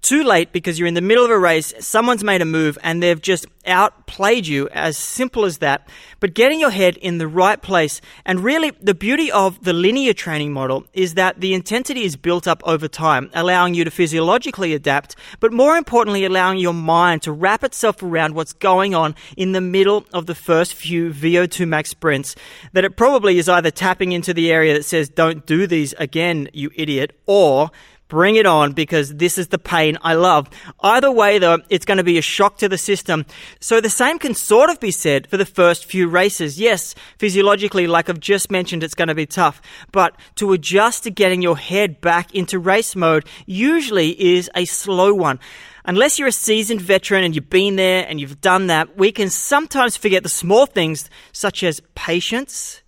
too 0.00 0.22
late 0.22 0.52
because 0.52 0.78
you're 0.78 0.88
in 0.88 0.94
the 0.94 1.00
middle 1.00 1.24
of 1.24 1.30
a 1.30 1.38
race, 1.38 1.74
someone's 1.80 2.24
made 2.24 2.40
a 2.40 2.44
move 2.44 2.78
and 2.82 3.02
they've 3.02 3.20
just 3.20 3.46
outplayed 3.66 4.46
you, 4.46 4.68
as 4.70 4.96
simple 4.96 5.44
as 5.44 5.58
that. 5.58 5.88
But 6.20 6.34
getting 6.34 6.58
your 6.60 6.70
head 6.70 6.96
in 6.96 7.18
the 7.18 7.28
right 7.28 7.60
place, 7.60 8.00
and 8.24 8.40
really 8.40 8.72
the 8.80 8.94
beauty 8.94 9.30
of 9.30 9.62
the 9.62 9.72
linear 9.72 10.14
training 10.14 10.52
model 10.52 10.86
is 10.94 11.14
that 11.14 11.40
the 11.40 11.52
intensity 11.52 12.04
is 12.04 12.16
built 12.16 12.48
up 12.48 12.62
over 12.64 12.88
time, 12.88 13.30
allowing 13.34 13.74
you 13.74 13.84
to 13.84 13.90
physiologically 13.90 14.72
adapt, 14.72 15.16
but 15.40 15.52
more 15.52 15.76
importantly, 15.76 16.24
allowing 16.24 16.58
your 16.58 16.72
mind 16.72 17.22
to 17.22 17.32
wrap 17.32 17.62
itself 17.62 18.02
around 18.02 18.34
what's 18.34 18.54
going 18.54 18.94
on 18.94 19.14
in 19.36 19.52
the 19.52 19.60
middle 19.60 20.06
of 20.12 20.26
the 20.26 20.34
first 20.34 20.72
few 20.74 21.10
VO2 21.10 21.68
max 21.68 21.90
sprints. 21.90 22.34
That 22.72 22.84
it 22.84 22.96
probably 22.96 23.38
is 23.38 23.48
either 23.48 23.70
tapping 23.70 24.12
into 24.12 24.32
the 24.32 24.50
area 24.50 24.72
that 24.74 24.84
says, 24.84 25.08
don't 25.08 25.44
do 25.44 25.66
these 25.66 25.92
again, 25.98 26.48
you 26.52 26.70
idiot, 26.74 27.18
or 27.26 27.70
Bring 28.08 28.36
it 28.36 28.46
on 28.46 28.72
because 28.72 29.14
this 29.14 29.36
is 29.36 29.48
the 29.48 29.58
pain 29.58 29.98
I 30.02 30.14
love. 30.14 30.48
Either 30.80 31.12
way 31.12 31.38
though, 31.38 31.58
it's 31.68 31.84
going 31.84 31.98
to 31.98 32.04
be 32.04 32.16
a 32.16 32.22
shock 32.22 32.56
to 32.58 32.68
the 32.68 32.78
system. 32.78 33.26
So 33.60 33.80
the 33.80 33.90
same 33.90 34.18
can 34.18 34.34
sort 34.34 34.70
of 34.70 34.80
be 34.80 34.90
said 34.90 35.26
for 35.26 35.36
the 35.36 35.44
first 35.44 35.84
few 35.84 36.08
races. 36.08 36.58
Yes, 36.58 36.94
physiologically, 37.18 37.86
like 37.86 38.08
I've 38.08 38.20
just 38.20 38.50
mentioned, 38.50 38.82
it's 38.82 38.94
going 38.94 39.08
to 39.08 39.14
be 39.14 39.26
tough. 39.26 39.60
But 39.92 40.16
to 40.36 40.52
adjust 40.52 41.04
to 41.04 41.10
getting 41.10 41.42
your 41.42 41.58
head 41.58 42.00
back 42.00 42.34
into 42.34 42.58
race 42.58 42.96
mode 42.96 43.26
usually 43.46 44.10
is 44.20 44.50
a 44.54 44.64
slow 44.64 45.12
one 45.12 45.38
unless 45.84 46.18
you're 46.18 46.28
a 46.28 46.32
seasoned 46.32 46.82
veteran 46.82 47.24
and 47.24 47.34
you've 47.34 47.48
been 47.48 47.76
there 47.76 48.06
and 48.06 48.20
you've 48.20 48.42
done 48.42 48.66
that, 48.66 48.98
we 48.98 49.10
can 49.10 49.30
sometimes 49.30 49.96
forget 49.96 50.22
the 50.22 50.28
small 50.28 50.66
things 50.66 51.08
such 51.32 51.62
as 51.62 51.80
patience 51.94 52.82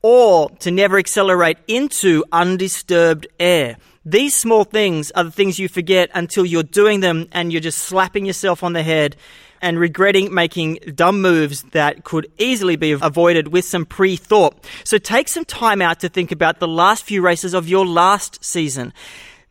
or 0.00 0.48
to 0.50 0.70
never 0.70 0.98
accelerate 0.98 1.58
into 1.68 2.24
undisturbed 2.32 3.26
air. 3.38 3.76
These 4.08 4.36
small 4.36 4.62
things 4.62 5.10
are 5.16 5.24
the 5.24 5.32
things 5.32 5.58
you 5.58 5.68
forget 5.68 6.10
until 6.14 6.46
you're 6.46 6.62
doing 6.62 7.00
them 7.00 7.26
and 7.32 7.52
you're 7.52 7.60
just 7.60 7.78
slapping 7.78 8.24
yourself 8.24 8.62
on 8.62 8.72
the 8.72 8.84
head 8.84 9.16
and 9.60 9.80
regretting 9.80 10.32
making 10.32 10.78
dumb 10.94 11.20
moves 11.20 11.64
that 11.72 12.04
could 12.04 12.30
easily 12.38 12.76
be 12.76 12.92
avoided 12.92 13.48
with 13.48 13.64
some 13.64 13.84
pre 13.84 14.14
thought. 14.14 14.64
So 14.84 14.98
take 14.98 15.26
some 15.26 15.44
time 15.44 15.82
out 15.82 15.98
to 16.00 16.08
think 16.08 16.30
about 16.30 16.60
the 16.60 16.68
last 16.68 17.02
few 17.02 17.20
races 17.20 17.52
of 17.52 17.68
your 17.68 17.84
last 17.84 18.44
season 18.44 18.92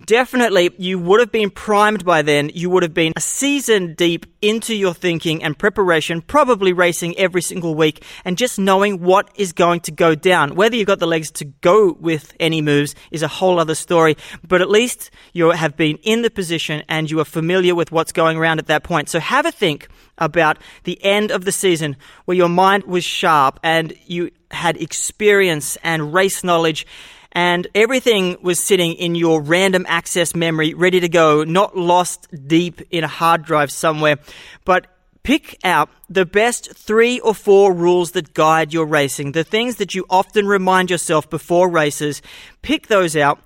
definitely 0.04 0.72
you 0.78 1.00
would 1.00 1.20
have 1.20 1.32
been 1.32 1.50
primed 1.50 2.04
by 2.04 2.22
then. 2.22 2.52
You 2.54 2.70
would 2.70 2.84
have 2.84 2.94
been 2.94 3.14
a 3.16 3.22
season 3.22 3.94
deep 3.94 4.26
into 4.42 4.76
your 4.76 4.94
thinking 4.94 5.44
and 5.44 5.58
preparation, 5.58 6.22
probably 6.22 6.74
racing 6.74 7.18
every 7.18 7.42
single 7.42 7.76
week 7.76 8.04
and 8.24 8.38
just 8.38 8.60
knowing 8.60 9.02
what 9.02 9.30
is 9.36 9.54
going 9.54 9.80
to 9.82 9.92
go 9.92 10.16
down. 10.16 10.56
Whether 10.56 10.76
you've 10.76 10.88
got 10.88 11.00
the 11.00 11.08
legs 11.08 11.32
to 11.32 11.46
go 11.46 11.96
with 12.00 12.34
any 12.40 12.62
moves 12.62 12.96
is 13.12 13.24
a 13.24 13.28
whole 13.28 13.60
other 13.60 13.76
story, 13.76 14.18
but 14.48 14.62
at 14.62 14.70
least 14.70 15.12
you 15.34 15.52
have 15.52 15.76
been 15.78 15.98
in 16.04 16.22
the 16.22 16.30
position 16.30 16.84
and 16.90 17.10
you 17.10 17.20
are 17.20 17.26
familiar 17.26 17.76
with 17.76 17.92
what's 17.92 18.12
going 18.12 18.38
around 18.38 18.60
at 18.60 18.68
that 18.68 18.84
point. 18.84 19.10
So 19.10 19.20
have 19.20 19.46
a 19.46 19.52
think 19.52 19.88
about 20.18 20.58
the 20.84 21.04
end 21.04 21.32
of 21.32 21.46
the 21.46 21.52
season 21.52 21.98
where 22.26 22.38
your 22.38 22.50
mind 22.50 22.84
was 22.84 23.04
sharp 23.04 23.60
and 23.64 23.94
you 24.06 24.32
had 24.52 24.78
experience 24.78 25.78
and 25.84 26.14
race 26.14 26.44
knowledge 26.44 26.86
and 27.36 27.68
everything 27.76 28.38
was 28.42 28.60
sitting 28.60 28.94
in 28.94 29.14
your 29.14 29.42
random 29.42 29.86
access 29.90 30.34
memory, 30.34 30.74
ready 30.74 31.02
to 31.02 31.10
go, 31.10 31.44
not 31.44 31.78
lost 31.78 32.28
deep 32.48 32.82
in 32.90 33.04
a 33.04 33.10
hard 33.10 33.44
drive 33.44 33.70
somewhere. 33.72 34.18
But 34.64 34.88
pick 35.24 35.60
out 35.66 35.90
the 36.10 36.26
best 36.26 36.74
three 36.74 37.20
or 37.20 37.36
four 37.36 37.74
rules 37.74 38.12
that 38.12 38.34
guide 38.34 38.74
your 38.74 38.86
racing, 38.86 39.34
the 39.34 39.44
things 39.44 39.76
that 39.76 39.94
you 39.94 40.06
often 40.10 40.48
remind 40.48 40.90
yourself 40.90 41.30
before 41.30 41.70
races. 41.70 42.22
Pick 42.62 42.88
those 42.88 43.18
out 43.18 43.40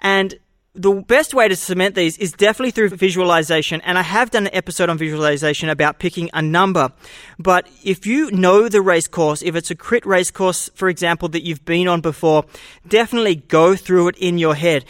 and 0.00 0.34
the 0.76 0.92
best 0.92 1.34
way 1.34 1.48
to 1.48 1.56
cement 1.56 1.94
these 1.94 2.18
is 2.18 2.32
definitely 2.32 2.70
through 2.70 2.90
visualization. 2.90 3.80
And 3.80 3.98
I 3.98 4.02
have 4.02 4.30
done 4.30 4.46
an 4.46 4.54
episode 4.54 4.90
on 4.90 4.98
visualization 4.98 5.68
about 5.68 5.98
picking 5.98 6.30
a 6.34 6.42
number. 6.42 6.92
But 7.38 7.68
if 7.82 8.06
you 8.06 8.30
know 8.30 8.68
the 8.68 8.82
race 8.82 9.08
course, 9.08 9.42
if 9.42 9.56
it's 9.56 9.70
a 9.70 9.74
crit 9.74 10.04
race 10.04 10.30
course, 10.30 10.70
for 10.74 10.88
example, 10.88 11.28
that 11.30 11.42
you've 11.44 11.64
been 11.64 11.88
on 11.88 12.02
before, 12.02 12.44
definitely 12.86 13.36
go 13.36 13.74
through 13.74 14.08
it 14.08 14.18
in 14.18 14.38
your 14.38 14.54
head. 14.54 14.84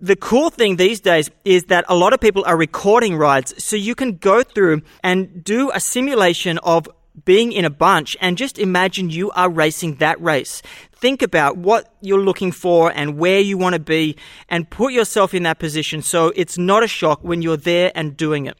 The 0.00 0.16
cool 0.16 0.50
thing 0.50 0.76
these 0.76 1.00
days 1.00 1.30
is 1.44 1.64
that 1.64 1.86
a 1.88 1.94
lot 1.94 2.12
of 2.12 2.20
people 2.20 2.44
are 2.44 2.56
recording 2.56 3.16
rides, 3.16 3.62
so 3.62 3.76
you 3.76 3.94
can 3.94 4.16
go 4.16 4.42
through 4.42 4.82
and 5.02 5.42
do 5.42 5.70
a 5.72 5.80
simulation 5.80 6.58
of 6.58 6.86
being 7.24 7.52
in 7.52 7.64
a 7.64 7.70
bunch 7.70 8.16
and 8.20 8.36
just 8.36 8.58
imagine 8.58 9.10
you 9.10 9.30
are 9.32 9.50
racing 9.50 9.96
that 9.96 10.20
race. 10.20 10.62
Think 11.00 11.22
about 11.22 11.56
what 11.56 11.92
you're 12.02 12.20
looking 12.20 12.52
for 12.52 12.92
and 12.92 13.16
where 13.16 13.40
you 13.40 13.56
want 13.56 13.74
to 13.74 13.80
be 13.80 14.16
and 14.50 14.68
put 14.68 14.92
yourself 14.92 15.32
in 15.32 15.44
that 15.44 15.58
position 15.58 16.02
so 16.02 16.30
it's 16.36 16.58
not 16.58 16.82
a 16.82 16.88
shock 16.88 17.20
when 17.22 17.40
you're 17.40 17.56
there 17.56 17.90
and 17.94 18.16
doing 18.16 18.44
it. 18.44 18.58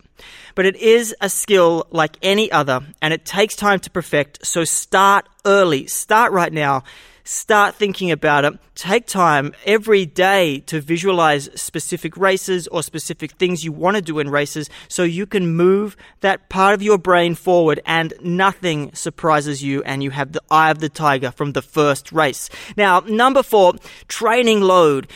But 0.55 0.65
it 0.65 0.77
is 0.77 1.15
a 1.21 1.29
skill 1.29 1.87
like 1.91 2.17
any 2.23 2.51
other 2.51 2.81
and 3.03 3.13
it 3.13 3.27
takes 3.27 3.55
time 3.55 3.79
to 3.81 3.91
perfect. 3.91 4.47
So 4.47 4.65
start 4.65 5.29
early. 5.45 5.87
Start 5.87 6.33
right 6.33 6.53
now 6.53 6.83
start 7.31 7.77
thinking 7.77 8.11
about 8.11 8.45
it. 8.45 8.59
Take 8.75 9.07
time 9.07 9.55
every 9.65 10.05
day 10.05 10.59
to 10.67 10.81
visualize 10.81 11.49
specific 11.55 12.17
races 12.17 12.67
or 12.69 12.83
specific 12.83 13.31
things 13.33 13.65
you 13.65 13.71
want 13.71 13.95
to 13.95 14.03
do 14.03 14.19
in 14.19 14.29
races 14.29 14.69
so 14.89 15.05
you 15.05 15.27
can 15.27 15.55
move 15.55 15.97
that 16.23 16.49
part 16.49 16.75
of 16.75 16.83
your 16.83 16.99
brain 16.99 17.37
forward 17.37 17.81
and 17.87 18.13
nothing 18.21 18.93
surprises 18.95 19.63
you 19.63 19.81
and 19.85 20.03
you 20.03 20.11
have 20.11 20.33
the 20.33 20.43
eye 20.51 20.73
of 20.73 20.81
the 20.81 20.89
tiger 20.89 21.31
from 21.31 21.53
the 21.53 21.63
first 21.63 22.11
race. 22.11 22.51
Now, 22.77 22.99
number 23.07 23.45
four, 23.45 23.75
training 24.09 24.63
load. 24.63 25.07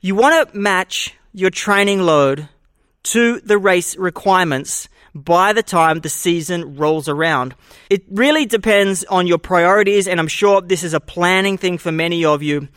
You 0.00 0.14
want 0.14 0.50
to 0.50 0.58
match 0.58 1.14
your 1.34 1.50
training 1.50 2.00
load 2.00 2.48
to 3.02 3.40
the 3.40 3.58
race 3.58 3.94
requirements 3.94 4.88
by 5.14 5.52
the 5.52 5.62
time 5.62 6.00
the 6.00 6.08
season 6.08 6.76
rolls 6.76 7.08
around. 7.08 7.54
It 7.90 8.04
really 8.08 8.46
depends 8.46 9.04
on 9.04 9.26
your 9.26 9.38
priorities, 9.38 10.08
and 10.08 10.20
I'm 10.20 10.28
sure 10.28 10.60
this 10.60 10.82
is 10.82 10.94
a 10.94 11.00
planning 11.00 11.58
thing 11.58 11.78
for 11.78 11.92
many 11.92 12.24
of 12.24 12.42
you. 12.42 12.68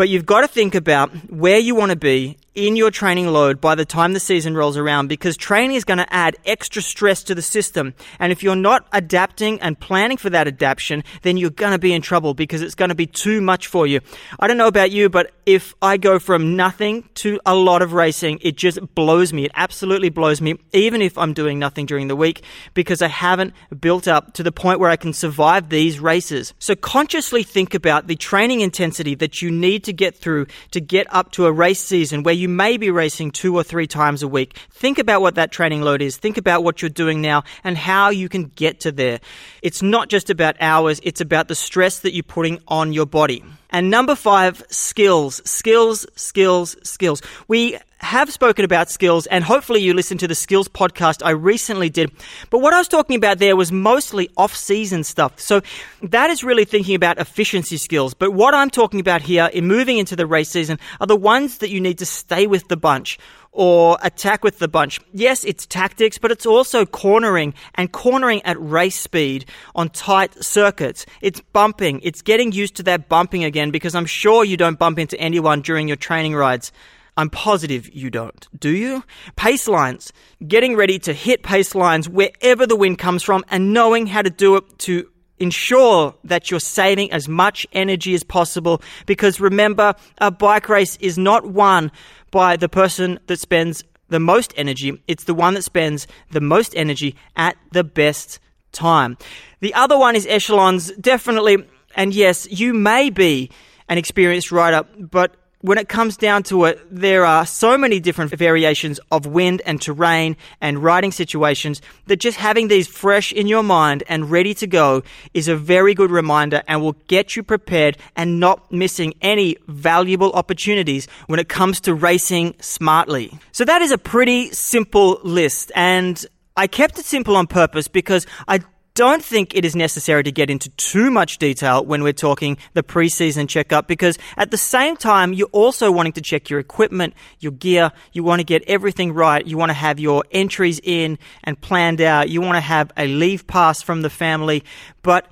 But 0.00 0.08
you've 0.08 0.24
got 0.24 0.40
to 0.40 0.48
think 0.48 0.74
about 0.74 1.10
where 1.30 1.58
you 1.58 1.74
want 1.74 1.90
to 1.90 1.96
be 1.96 2.38
in 2.54 2.74
your 2.74 2.90
training 2.90 3.28
load 3.28 3.60
by 3.60 3.74
the 3.74 3.84
time 3.84 4.12
the 4.12 4.20
season 4.20 4.56
rolls 4.56 4.76
around 4.76 5.06
because 5.06 5.36
training 5.36 5.76
is 5.76 5.84
going 5.84 5.98
to 5.98 6.12
add 6.12 6.36
extra 6.44 6.82
stress 6.82 7.22
to 7.22 7.34
the 7.34 7.42
system. 7.42 7.94
And 8.18 8.32
if 8.32 8.42
you're 8.42 8.56
not 8.56 8.86
adapting 8.92 9.60
and 9.60 9.78
planning 9.78 10.16
for 10.16 10.30
that 10.30 10.48
adaptation, 10.48 11.04
then 11.22 11.36
you're 11.36 11.50
going 11.50 11.72
to 11.72 11.78
be 11.78 11.92
in 11.92 12.02
trouble 12.02 12.34
because 12.34 12.60
it's 12.60 12.74
going 12.74 12.88
to 12.88 12.94
be 12.94 13.06
too 13.06 13.40
much 13.40 13.68
for 13.68 13.86
you. 13.86 14.00
I 14.38 14.48
don't 14.48 14.56
know 14.56 14.66
about 14.66 14.90
you, 14.90 15.08
but 15.08 15.32
if 15.46 15.74
I 15.80 15.96
go 15.96 16.18
from 16.18 16.56
nothing 16.56 17.08
to 17.16 17.40
a 17.46 17.54
lot 17.54 17.82
of 17.82 17.92
racing, 17.92 18.40
it 18.42 18.56
just 18.56 18.78
blows 18.94 19.32
me. 19.32 19.44
It 19.44 19.52
absolutely 19.54 20.10
blows 20.10 20.40
me, 20.40 20.56
even 20.72 21.02
if 21.02 21.16
I'm 21.16 21.34
doing 21.34 21.58
nothing 21.58 21.86
during 21.86 22.08
the 22.08 22.16
week 22.16 22.42
because 22.74 23.00
I 23.00 23.08
haven't 23.08 23.54
built 23.78 24.08
up 24.08 24.34
to 24.34 24.42
the 24.42 24.52
point 24.52 24.80
where 24.80 24.90
I 24.90 24.96
can 24.96 25.12
survive 25.12 25.68
these 25.68 26.00
races. 26.00 26.52
So 26.58 26.74
consciously 26.74 27.42
think 27.44 27.74
about 27.74 28.08
the 28.08 28.16
training 28.16 28.60
intensity 28.60 29.14
that 29.16 29.40
you 29.40 29.50
need 29.50 29.84
to 29.84 29.89
get 29.92 30.16
through 30.16 30.46
to 30.70 30.80
get 30.80 31.06
up 31.10 31.32
to 31.32 31.46
a 31.46 31.52
race 31.52 31.80
season 31.80 32.22
where 32.22 32.34
you 32.34 32.48
may 32.48 32.76
be 32.76 32.90
racing 32.90 33.30
two 33.30 33.54
or 33.56 33.62
three 33.62 33.86
times 33.86 34.22
a 34.22 34.28
week. 34.28 34.56
Think 34.70 34.98
about 34.98 35.20
what 35.20 35.34
that 35.36 35.52
training 35.52 35.82
load 35.82 36.02
is. 36.02 36.16
Think 36.16 36.38
about 36.38 36.64
what 36.64 36.82
you're 36.82 36.88
doing 36.88 37.20
now 37.20 37.44
and 37.64 37.76
how 37.76 38.10
you 38.10 38.28
can 38.28 38.44
get 38.44 38.80
to 38.80 38.92
there. 38.92 39.20
It's 39.62 39.82
not 39.82 40.08
just 40.08 40.30
about 40.30 40.56
hours, 40.60 41.00
it's 41.02 41.20
about 41.20 41.48
the 41.48 41.54
stress 41.54 42.00
that 42.00 42.14
you're 42.14 42.22
putting 42.22 42.60
on 42.68 42.92
your 42.92 43.06
body. 43.06 43.44
And 43.70 43.90
number 43.90 44.14
five, 44.14 44.62
skills, 44.68 45.40
skills, 45.44 46.06
skills, 46.16 46.76
skills. 46.82 47.22
We 47.48 47.78
have 48.00 48.32
spoken 48.32 48.64
about 48.64 48.90
skills, 48.90 49.26
and 49.26 49.44
hopefully 49.44 49.80
you 49.80 49.92
listened 49.92 50.20
to 50.20 50.28
the 50.28 50.34
skills 50.34 50.68
podcast 50.68 51.24
I 51.24 51.30
recently 51.30 51.90
did. 51.90 52.10
But 52.48 52.60
what 52.60 52.72
I 52.72 52.78
was 52.78 52.88
talking 52.88 53.16
about 53.16 53.38
there 53.38 53.56
was 53.56 53.70
mostly 53.70 54.30
off 54.36 54.56
season 54.56 55.04
stuff. 55.04 55.38
So 55.38 55.60
that 56.02 56.30
is 56.30 56.42
really 56.42 56.64
thinking 56.64 56.94
about 56.94 57.18
efficiency 57.18 57.76
skills. 57.76 58.14
But 58.14 58.32
what 58.32 58.54
I'm 58.54 58.70
talking 58.70 59.00
about 59.00 59.20
here 59.20 59.50
in 59.52 59.66
moving 59.66 59.98
into 59.98 60.16
the 60.16 60.26
race 60.26 60.50
season 60.50 60.78
are 61.00 61.06
the 61.06 61.16
ones 61.16 61.58
that 61.58 61.70
you 61.70 61.80
need 61.80 61.98
to 61.98 62.06
stay 62.06 62.46
with 62.46 62.68
the 62.68 62.76
bunch 62.76 63.18
or 63.52 63.98
attack 64.02 64.44
with 64.44 64.58
the 64.58 64.68
bunch. 64.68 65.00
Yes, 65.12 65.44
it's 65.44 65.66
tactics, 65.66 66.18
but 66.18 66.30
it's 66.30 66.46
also 66.46 66.86
cornering 66.86 67.54
and 67.74 67.90
cornering 67.90 68.42
at 68.42 68.60
race 68.60 68.98
speed 68.98 69.46
on 69.74 69.88
tight 69.90 70.42
circuits. 70.42 71.04
It's 71.20 71.40
bumping. 71.40 72.00
It's 72.02 72.22
getting 72.22 72.52
used 72.52 72.76
to 72.76 72.82
that 72.84 73.08
bumping 73.08 73.44
again 73.44 73.70
because 73.70 73.94
I'm 73.94 74.06
sure 74.06 74.44
you 74.44 74.56
don't 74.56 74.78
bump 74.78 74.98
into 74.98 75.18
anyone 75.18 75.62
during 75.62 75.88
your 75.88 75.96
training 75.96 76.34
rides. 76.34 76.72
I'm 77.16 77.28
positive 77.28 77.92
you 77.92 78.08
don't. 78.08 78.48
Do 78.58 78.70
you? 78.70 79.04
Pace 79.36 79.68
lines. 79.68 80.12
Getting 80.46 80.76
ready 80.76 80.98
to 81.00 81.12
hit 81.12 81.42
pace 81.42 81.74
lines 81.74 82.08
wherever 82.08 82.66
the 82.66 82.76
wind 82.76 82.98
comes 82.98 83.22
from 83.22 83.44
and 83.50 83.72
knowing 83.72 84.06
how 84.06 84.22
to 84.22 84.30
do 84.30 84.56
it 84.56 84.78
to 84.80 85.10
ensure 85.40 86.14
that 86.22 86.50
you're 86.50 86.60
saving 86.60 87.10
as 87.10 87.28
much 87.28 87.66
energy 87.72 88.14
as 88.14 88.22
possible 88.22 88.80
because 89.06 89.40
remember, 89.40 89.94
a 90.18 90.30
bike 90.30 90.68
race 90.68 90.96
is 91.00 91.18
not 91.18 91.46
won 91.46 91.90
by 92.30 92.56
the 92.56 92.68
person 92.68 93.18
that 93.26 93.38
spends 93.38 93.84
the 94.08 94.20
most 94.20 94.52
energy. 94.56 95.00
It's 95.06 95.24
the 95.24 95.34
one 95.34 95.54
that 95.54 95.62
spends 95.62 96.06
the 96.30 96.40
most 96.40 96.74
energy 96.76 97.16
at 97.36 97.56
the 97.72 97.84
best 97.84 98.40
time. 98.72 99.16
The 99.60 99.74
other 99.74 99.98
one 99.98 100.16
is 100.16 100.26
echelons, 100.26 100.92
definitely. 100.92 101.64
And 101.94 102.14
yes, 102.14 102.46
you 102.50 102.74
may 102.74 103.10
be 103.10 103.50
an 103.88 103.98
experienced 103.98 104.52
rider, 104.52 104.84
but 104.98 105.36
when 105.62 105.76
it 105.76 105.88
comes 105.88 106.16
down 106.16 106.42
to 106.44 106.64
it, 106.64 106.80
there 106.90 107.24
are 107.24 107.44
so 107.44 107.76
many 107.76 108.00
different 108.00 108.30
variations 108.34 108.98
of 109.10 109.26
wind 109.26 109.60
and 109.66 109.80
terrain 109.80 110.36
and 110.60 110.82
riding 110.82 111.12
situations 111.12 111.82
that 112.06 112.16
just 112.16 112.38
having 112.38 112.68
these 112.68 112.88
fresh 112.88 113.30
in 113.32 113.46
your 113.46 113.62
mind 113.62 114.02
and 114.08 114.30
ready 114.30 114.54
to 114.54 114.66
go 114.66 115.02
is 115.34 115.48
a 115.48 115.56
very 115.56 115.92
good 115.92 116.10
reminder 116.10 116.62
and 116.66 116.80
will 116.80 116.96
get 117.08 117.36
you 117.36 117.42
prepared 117.42 117.98
and 118.16 118.40
not 118.40 118.72
missing 118.72 119.12
any 119.20 119.56
valuable 119.68 120.32
opportunities 120.32 121.06
when 121.26 121.38
it 121.38 121.48
comes 121.48 121.80
to 121.80 121.92
racing 121.92 122.54
smartly. 122.60 123.38
So 123.52 123.64
that 123.66 123.82
is 123.82 123.90
a 123.90 123.98
pretty 123.98 124.52
simple 124.52 125.20
list 125.22 125.72
and 125.74 126.24
I 126.56 126.66
kept 126.68 126.98
it 126.98 127.04
simple 127.04 127.36
on 127.36 127.46
purpose 127.46 127.86
because 127.86 128.26
I 128.48 128.60
don't 129.00 129.24
think 129.24 129.54
it 129.54 129.64
is 129.64 129.74
necessary 129.74 130.22
to 130.22 130.30
get 130.30 130.50
into 130.50 130.68
too 130.76 131.10
much 131.10 131.38
detail 131.38 131.82
when 131.82 132.02
we're 132.02 132.12
talking 132.12 132.58
the 132.74 132.82
preseason 132.82 133.48
checkup 133.48 133.88
because 133.88 134.18
at 134.36 134.50
the 134.50 134.58
same 134.58 134.94
time, 134.94 135.32
you're 135.32 135.48
also 135.52 135.90
wanting 135.90 136.12
to 136.12 136.20
check 136.20 136.50
your 136.50 136.60
equipment, 136.60 137.14
your 137.38 137.52
gear. 137.52 137.92
You 138.12 138.24
want 138.24 138.40
to 138.40 138.44
get 138.44 138.62
everything 138.66 139.14
right. 139.14 139.46
You 139.46 139.56
want 139.56 139.70
to 139.70 139.74
have 139.74 139.98
your 139.98 140.24
entries 140.32 140.82
in 140.84 141.18
and 141.42 141.58
planned 141.58 142.02
out. 142.02 142.28
You 142.28 142.42
want 142.42 142.56
to 142.56 142.60
have 142.60 142.92
a 142.94 143.06
leave 143.06 143.46
pass 143.46 143.80
from 143.80 144.02
the 144.02 144.10
family. 144.10 144.64
But 145.00 145.28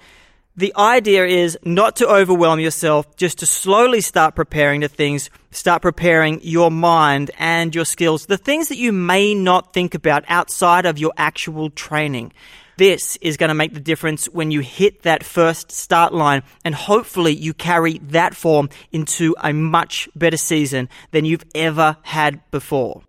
the 0.57 0.75
idea 0.75 1.27
is 1.27 1.59
not 1.63 1.97
to 1.97 2.09
overwhelm 2.09 2.61
yourself, 2.61 3.17
just 3.17 3.41
to 3.41 3.47
slowly 3.47 4.01
start 4.01 4.35
preparing 4.35 4.81
the 4.81 4.89
things, 4.89 5.29
start 5.51 5.83
preparing 5.83 6.41
your 6.43 6.71
mind 6.71 7.33
and 7.39 7.75
your 7.75 7.85
skills, 7.85 8.25
the 8.25 8.39
things 8.39 8.69
that 8.71 8.79
you 8.79 8.95
may 8.95 9.35
not 9.35 9.75
think 9.75 9.95
about 9.95 10.25
outside 10.27 10.87
of 10.87 10.97
your 10.97 11.13
actual 11.19 11.69
training. 11.69 12.33
This 12.79 13.17
is 13.17 13.37
going 13.37 13.49
to 13.49 13.57
make 13.57 13.75
the 13.75 13.81
difference 13.81 14.27
when 14.27 14.53
you 14.53 14.61
hit 14.61 15.03
that 15.03 15.25
first 15.25 15.73
start 15.73 16.15
line, 16.15 16.45
and 16.65 16.77
hopefully 16.77 17.35
you 17.35 17.53
carry 17.53 17.99
that 17.99 18.37
form 18.37 18.69
into 18.93 19.35
a 19.43 19.53
much 19.53 20.09
better 20.15 20.37
season 20.37 20.89
than 21.11 21.25
you've 21.25 21.43
ever 21.57 21.97
had 22.03 22.41
before. 22.53 23.03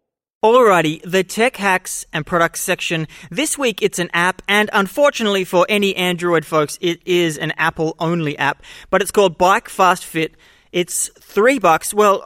Alrighty, 0.43 1.03
the 1.03 1.23
tech 1.23 1.57
hacks 1.57 2.03
and 2.11 2.25
products 2.25 2.61
section. 2.61 3.07
This 3.29 3.59
week 3.59 3.83
it's 3.83 3.99
an 3.99 4.09
app, 4.11 4.41
and 4.47 4.71
unfortunately 4.73 5.43
for 5.43 5.67
any 5.69 5.95
Android 5.95 6.45
folks, 6.45 6.79
it 6.81 6.99
is 7.05 7.37
an 7.37 7.51
Apple 7.51 7.95
only 7.99 8.35
app, 8.39 8.63
but 8.89 9.03
it's 9.03 9.11
called 9.11 9.37
Bike 9.37 9.69
Fast 9.69 10.03
Fit. 10.03 10.33
It's 10.71 11.11
three 11.19 11.59
bucks. 11.59 11.93
Well, 11.93 12.23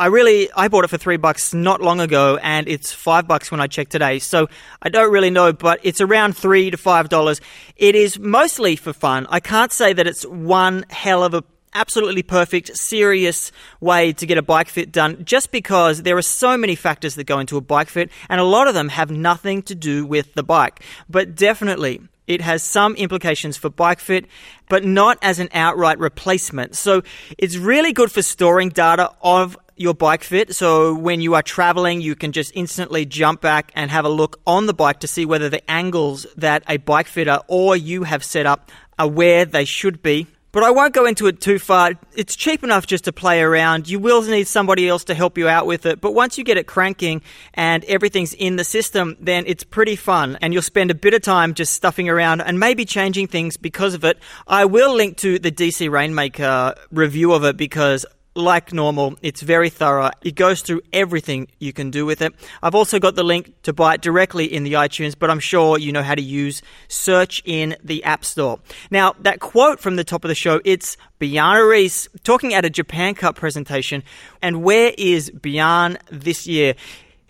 I 0.00 0.06
really 0.06 0.50
I 0.56 0.68
bought 0.68 0.84
it 0.84 0.88
for 0.88 0.96
three 0.96 1.18
bucks 1.18 1.52
not 1.52 1.82
long 1.82 2.00
ago, 2.00 2.38
and 2.42 2.66
it's 2.66 2.90
five 2.90 3.28
bucks 3.28 3.50
when 3.50 3.60
I 3.60 3.66
checked 3.66 3.92
today. 3.92 4.18
So 4.18 4.48
I 4.80 4.88
don't 4.88 5.12
really 5.12 5.28
know, 5.28 5.52
but 5.52 5.78
it's 5.82 6.00
around 6.00 6.38
three 6.38 6.70
to 6.70 6.78
five 6.78 7.10
dollars. 7.10 7.42
It 7.76 7.94
is 7.94 8.18
mostly 8.18 8.76
for 8.76 8.94
fun. 8.94 9.26
I 9.28 9.40
can't 9.40 9.70
say 9.70 9.92
that 9.92 10.06
it's 10.06 10.24
one 10.24 10.86
hell 10.88 11.22
of 11.22 11.34
a 11.34 11.44
absolutely 11.74 12.22
perfect, 12.22 12.74
serious 12.78 13.52
way 13.80 14.14
to 14.14 14.24
get 14.24 14.38
a 14.38 14.42
bike 14.42 14.70
fit 14.70 14.90
done 14.90 15.22
just 15.26 15.52
because 15.52 16.02
there 16.02 16.16
are 16.16 16.22
so 16.22 16.56
many 16.56 16.76
factors 16.76 17.14
that 17.16 17.24
go 17.24 17.38
into 17.38 17.58
a 17.58 17.60
bike 17.60 17.90
fit, 17.90 18.10
and 18.30 18.40
a 18.40 18.44
lot 18.44 18.68
of 18.68 18.72
them 18.72 18.88
have 18.88 19.10
nothing 19.10 19.60
to 19.64 19.74
do 19.74 20.06
with 20.06 20.32
the 20.32 20.42
bike. 20.42 20.82
But 21.10 21.34
definitely, 21.34 22.00
it 22.26 22.40
has 22.40 22.62
some 22.62 22.94
implications 22.94 23.58
for 23.58 23.68
bike 23.68 24.00
fit, 24.00 24.24
but 24.70 24.82
not 24.82 25.18
as 25.20 25.40
an 25.40 25.50
outright 25.52 25.98
replacement. 25.98 26.74
So 26.74 27.02
it's 27.36 27.58
really 27.58 27.92
good 27.92 28.10
for 28.10 28.22
storing 28.22 28.70
data 28.70 29.12
of 29.20 29.58
your 29.80 29.94
bike 29.94 30.22
fit. 30.22 30.54
So 30.54 30.94
when 30.94 31.22
you 31.22 31.34
are 31.34 31.42
traveling, 31.42 32.02
you 32.02 32.14
can 32.14 32.32
just 32.32 32.52
instantly 32.54 33.06
jump 33.06 33.40
back 33.40 33.72
and 33.74 33.90
have 33.90 34.04
a 34.04 34.10
look 34.10 34.38
on 34.46 34.66
the 34.66 34.74
bike 34.74 35.00
to 35.00 35.08
see 35.08 35.24
whether 35.24 35.48
the 35.48 35.68
angles 35.70 36.26
that 36.36 36.62
a 36.68 36.76
bike 36.76 37.06
fitter 37.06 37.40
or 37.48 37.76
you 37.76 38.04
have 38.04 38.22
set 38.22 38.44
up 38.44 38.70
are 38.98 39.08
where 39.08 39.46
they 39.46 39.64
should 39.64 40.02
be. 40.02 40.26
But 40.52 40.64
I 40.64 40.70
won't 40.72 40.92
go 40.92 41.06
into 41.06 41.28
it 41.28 41.40
too 41.40 41.60
far. 41.60 41.92
It's 42.14 42.34
cheap 42.34 42.64
enough 42.64 42.86
just 42.86 43.04
to 43.04 43.12
play 43.12 43.40
around. 43.40 43.88
You 43.88 44.00
will 44.00 44.20
need 44.22 44.48
somebody 44.48 44.88
else 44.88 45.04
to 45.04 45.14
help 45.14 45.38
you 45.38 45.48
out 45.48 45.64
with 45.64 45.86
it. 45.86 46.00
But 46.00 46.12
once 46.12 46.36
you 46.36 46.44
get 46.44 46.56
it 46.56 46.66
cranking 46.66 47.22
and 47.54 47.84
everything's 47.84 48.34
in 48.34 48.56
the 48.56 48.64
system, 48.64 49.16
then 49.20 49.44
it's 49.46 49.62
pretty 49.62 49.94
fun. 49.94 50.36
And 50.42 50.52
you'll 50.52 50.62
spend 50.62 50.90
a 50.90 50.94
bit 50.94 51.14
of 51.14 51.22
time 51.22 51.54
just 51.54 51.72
stuffing 51.72 52.08
around 52.08 52.40
and 52.40 52.58
maybe 52.58 52.84
changing 52.84 53.28
things 53.28 53.56
because 53.56 53.94
of 53.94 54.04
it. 54.04 54.18
I 54.46 54.64
will 54.64 54.92
link 54.92 55.18
to 55.18 55.38
the 55.38 55.52
DC 55.52 55.88
Rainmaker 55.88 56.74
review 56.90 57.32
of 57.32 57.44
it 57.44 57.56
because 57.56 58.04
like 58.40 58.72
normal, 58.72 59.16
it's 59.22 59.42
very 59.42 59.70
thorough. 59.70 60.10
It 60.22 60.34
goes 60.34 60.62
through 60.62 60.82
everything 60.92 61.48
you 61.58 61.72
can 61.72 61.90
do 61.90 62.04
with 62.06 62.22
it. 62.22 62.34
I've 62.62 62.74
also 62.74 62.98
got 62.98 63.14
the 63.14 63.22
link 63.22 63.52
to 63.62 63.72
buy 63.72 63.94
it 63.94 64.02
directly 64.02 64.46
in 64.46 64.64
the 64.64 64.74
iTunes, 64.74 65.14
but 65.18 65.30
I'm 65.30 65.40
sure 65.40 65.78
you 65.78 65.92
know 65.92 66.02
how 66.02 66.14
to 66.14 66.22
use 66.22 66.62
search 66.88 67.42
in 67.44 67.76
the 67.84 68.02
App 68.04 68.24
Store. 68.24 68.58
Now, 68.90 69.14
that 69.20 69.40
quote 69.40 69.80
from 69.80 69.96
the 69.96 70.04
top 70.04 70.24
of 70.24 70.28
the 70.28 70.34
show, 70.34 70.60
it's 70.64 70.96
Bjarne 71.18 71.60
Riis 71.60 72.08
talking 72.24 72.54
at 72.54 72.64
a 72.64 72.70
Japan 72.70 73.14
Cup 73.14 73.36
presentation. 73.36 74.02
And 74.42 74.62
where 74.62 74.92
is 74.96 75.30
Bjarne 75.30 75.98
this 76.10 76.46
year? 76.46 76.74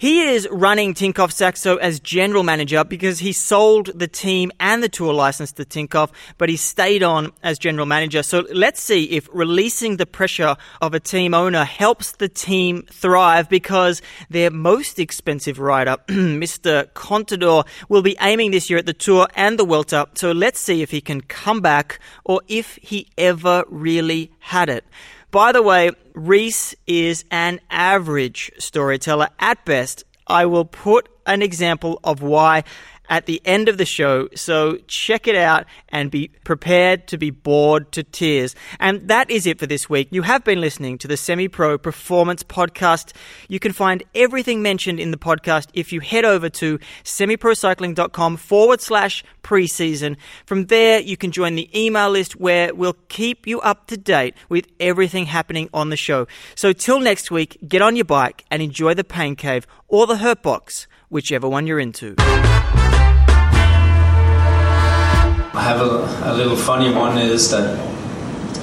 He 0.00 0.22
is 0.22 0.48
running 0.50 0.94
Tinkoff 0.94 1.30
Saxo 1.30 1.76
as 1.76 2.00
general 2.00 2.42
manager 2.42 2.84
because 2.84 3.18
he 3.18 3.32
sold 3.34 3.90
the 3.94 4.08
team 4.08 4.50
and 4.58 4.82
the 4.82 4.88
tour 4.88 5.12
license 5.12 5.52
to 5.52 5.66
Tinkoff, 5.66 6.10
but 6.38 6.48
he 6.48 6.56
stayed 6.56 7.02
on 7.02 7.32
as 7.42 7.58
general 7.58 7.84
manager. 7.84 8.22
So 8.22 8.46
let's 8.50 8.80
see 8.80 9.04
if 9.10 9.28
releasing 9.30 9.98
the 9.98 10.06
pressure 10.06 10.56
of 10.80 10.94
a 10.94 11.00
team 11.00 11.34
owner 11.34 11.64
helps 11.64 12.12
the 12.12 12.30
team 12.30 12.84
thrive 12.90 13.50
because 13.50 14.00
their 14.30 14.50
most 14.50 14.98
expensive 14.98 15.58
rider, 15.58 15.98
Mr. 16.08 16.86
Contador, 16.94 17.66
will 17.90 18.00
be 18.00 18.16
aiming 18.22 18.52
this 18.52 18.70
year 18.70 18.78
at 18.78 18.86
the 18.86 18.94
Tour 18.94 19.28
and 19.34 19.58
the 19.58 19.66
Vuelta. 19.66 20.08
So 20.14 20.32
let's 20.32 20.60
see 20.60 20.80
if 20.80 20.90
he 20.90 21.02
can 21.02 21.20
come 21.20 21.60
back 21.60 22.00
or 22.24 22.40
if 22.48 22.76
he 22.76 23.06
ever 23.18 23.64
really 23.68 24.30
had 24.38 24.70
it. 24.70 24.86
By 25.30 25.52
the 25.52 25.62
way, 25.62 25.90
Riis 26.14 26.74
is 26.88 27.24
an 27.30 27.60
average 27.70 28.50
storyteller 28.58 29.28
at 29.38 29.64
best. 29.64 30.02
I 30.26 30.46
will 30.46 30.64
put 30.64 31.08
an 31.24 31.40
example 31.40 32.00
of 32.02 32.20
why 32.20 32.64
at 33.11 33.27
the 33.27 33.42
end 33.44 33.68
of 33.68 33.77
the 33.77 33.85
show. 33.85 34.29
So 34.35 34.79
check 34.87 35.27
it 35.27 35.35
out 35.35 35.66
and 35.88 36.11
be 36.11 36.29
prepared 36.44 37.09
to 37.09 37.18
be 37.18 37.31
bored 37.31 37.92
to 37.92 38.05
tears. 38.05 38.55
And 38.79 39.09
that 39.09 39.31
is 39.31 39.46
it 39.46 39.59
for 39.59 39.66
this 39.66 39.90
week. 39.90 40.09
You 40.12 40.23
have 40.23 40.44
been 40.44 40.61
listening 40.61 40.96
to 40.99 41.09
the 41.09 41.16
Semi 41.16 41.49
Pro 41.49 41.77
Performance 41.77 42.42
Podcast. 42.44 43.12
You 43.49 43.59
can 43.59 43.73
find 43.73 44.03
everything 44.14 44.62
mentioned 44.62 45.01
in 45.01 45.11
the 45.11 45.18
podcast 45.18 45.68
if 45.75 45.92
you 45.92 46.01
head 46.01 46.25
over 46.25 46.49
to 46.49 46.79
semiprocycling.com 47.05 48.37
forward 48.37 48.81
slash 48.81 49.25
preseason. 49.42 50.16
From 50.46 50.66
there, 50.66 51.01
you 51.01 51.16
can 51.16 51.33
join 51.33 51.57
the 51.57 51.68
email 51.79 52.11
list 52.11 52.37
where 52.37 52.73
we'll 52.75 52.96
keep 53.09 53.46
you 53.46 53.61
up 53.61 53.88
to 53.88 53.96
date 53.96 54.35
with 54.49 54.68
everything 54.79 55.27
happening 55.27 55.68
on 55.75 55.90
the 55.90 55.96
show. 55.96 56.29
So 56.55 56.73
till 56.73 57.01
next 57.01 57.31
week, 57.31 57.59
get 57.66 57.83
on 57.83 57.96
your 57.96 58.05
bike 58.05 58.44
and 58.51 58.62
enjoy 58.62 58.94
the 58.94 59.05
pain 59.05 59.35
cave 59.35 59.66
or 59.88 60.07
the 60.07 60.18
hurt 60.18 60.42
box, 60.42 60.87
whichever 61.09 61.49
one 61.49 61.66
you're 61.66 61.81
into. 61.81 62.14
I 65.52 65.62
have 65.62 65.80
a, 65.80 66.30
a, 66.30 66.32
little 66.32 66.56
funny 66.56 66.94
one 66.94 67.18
is 67.18 67.50
that 67.50 67.76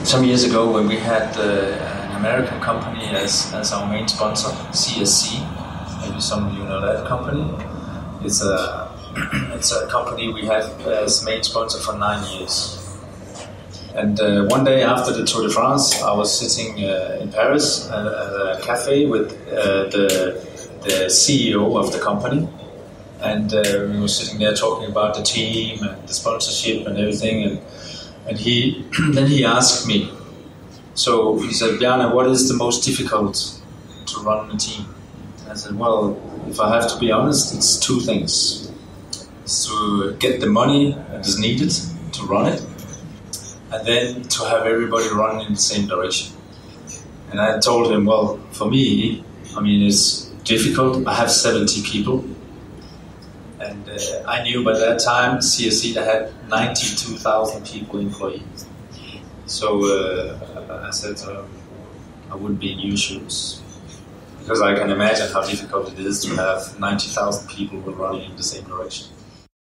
some 0.07 0.23
years 0.23 0.45
ago 0.45 0.71
when 0.71 0.87
we 0.87 0.95
had 0.95 1.35
uh, 1.35 1.41
an 1.41 2.15
American 2.15 2.61
company 2.61 3.05
as, 3.07 3.53
as 3.53 3.73
our 3.73 3.91
main 3.91 4.07
sponsor, 4.07 4.47
CSC, 4.71 5.43
maybe 5.99 6.21
some 6.21 6.47
of 6.47 6.53
you 6.53 6.63
know 6.63 6.79
that 6.79 7.05
company. 7.05 7.43
It's 8.25 8.41
a 8.41 8.89
it's 9.53 9.73
a 9.73 9.85
company 9.87 10.31
we 10.31 10.45
had 10.45 10.63
as 10.87 11.25
main 11.25 11.43
sponsor 11.43 11.77
for 11.79 11.97
nine 11.97 12.23
years. 12.37 12.81
And 13.93 14.17
uh, 14.21 14.45
one 14.45 14.63
day 14.63 14.83
after 14.83 15.11
the 15.11 15.25
Tour 15.25 15.45
de 15.45 15.49
France, 15.49 16.01
I 16.01 16.13
was 16.13 16.31
sitting 16.39 16.85
uh, 16.85 17.17
in 17.19 17.33
Paris 17.33 17.89
at, 17.89 18.05
a 18.05 18.61
cafe 18.63 19.07
with 19.07 19.33
uh, 19.49 19.89
the 19.89 20.41
the 20.83 21.07
CEO 21.09 21.77
of 21.77 21.91
the 21.91 21.99
company 21.99 22.47
and 23.21 23.53
uh, 23.53 23.87
we 23.91 23.99
were 23.99 24.07
sitting 24.07 24.39
there 24.39 24.53
talking 24.53 24.89
about 24.89 25.15
the 25.15 25.23
team 25.23 25.83
and 25.83 26.07
the 26.07 26.13
sponsorship 26.13 26.85
and 26.87 26.97
everything. 26.97 27.43
And 27.43 27.61
and 28.27 28.37
he 28.37 28.85
then 29.11 29.27
he 29.27 29.45
asked 29.45 29.87
me. 29.87 30.11
So 30.93 31.39
he 31.39 31.53
said, 31.53 31.79
"Bjarne, 31.79 32.13
what 32.13 32.27
is 32.27 32.47
the 32.47 32.55
most 32.55 32.83
difficult 32.83 33.61
to 34.05 34.19
run 34.19 34.51
a 34.51 34.57
team?" 34.57 34.85
And 35.41 35.51
I 35.51 35.55
said, 35.55 35.77
"Well, 35.77 36.19
if 36.47 36.59
I 36.59 36.73
have 36.75 36.91
to 36.91 36.99
be 36.99 37.11
honest, 37.11 37.55
it's 37.55 37.79
two 37.79 37.99
things: 37.99 38.71
it's 39.43 39.65
to 39.67 40.15
get 40.19 40.39
the 40.39 40.47
money 40.47 40.93
that 41.09 41.25
is 41.25 41.39
needed 41.39 41.71
to 42.13 42.23
run 42.23 42.53
it, 42.53 42.65
and 43.71 43.85
then 43.85 44.23
to 44.23 44.43
have 44.45 44.65
everybody 44.65 45.09
run 45.09 45.45
in 45.45 45.53
the 45.53 45.59
same 45.59 45.87
direction." 45.87 46.35
And 47.31 47.39
I 47.39 47.59
told 47.59 47.91
him, 47.91 48.05
"Well, 48.05 48.39
for 48.51 48.69
me, 48.69 49.23
I 49.55 49.59
mean, 49.61 49.85
it's 49.87 50.25
difficult. 50.43 51.07
I 51.07 51.13
have 51.13 51.31
70 51.31 51.83
people." 51.83 52.23
And 53.77 53.89
uh, 53.89 54.27
I 54.27 54.43
knew 54.43 54.63
by 54.63 54.77
that 54.77 54.99
time 54.99 55.39
CSC 55.39 55.95
had 55.95 56.31
92,000 56.49 57.65
people 57.65 57.99
employees. 57.99 58.65
So 59.45 59.85
uh, 59.85 60.83
I 60.85 60.91
said 60.91 61.19
um, 61.29 61.47
I 62.29 62.35
wouldn't 62.35 62.59
be 62.59 62.73
in 62.73 62.79
your 62.79 62.97
shoes 62.97 63.61
because 64.39 64.61
I 64.61 64.75
can 64.75 64.89
imagine 64.89 65.31
how 65.31 65.41
difficult 65.41 65.91
it 65.91 65.99
is 65.99 66.23
to 66.25 66.35
have 66.35 66.79
90,000 66.79 67.49
people 67.49 67.79
running 67.79 68.29
in 68.29 68.35
the 68.37 68.43
same 68.43 68.63
direction. 68.63 69.07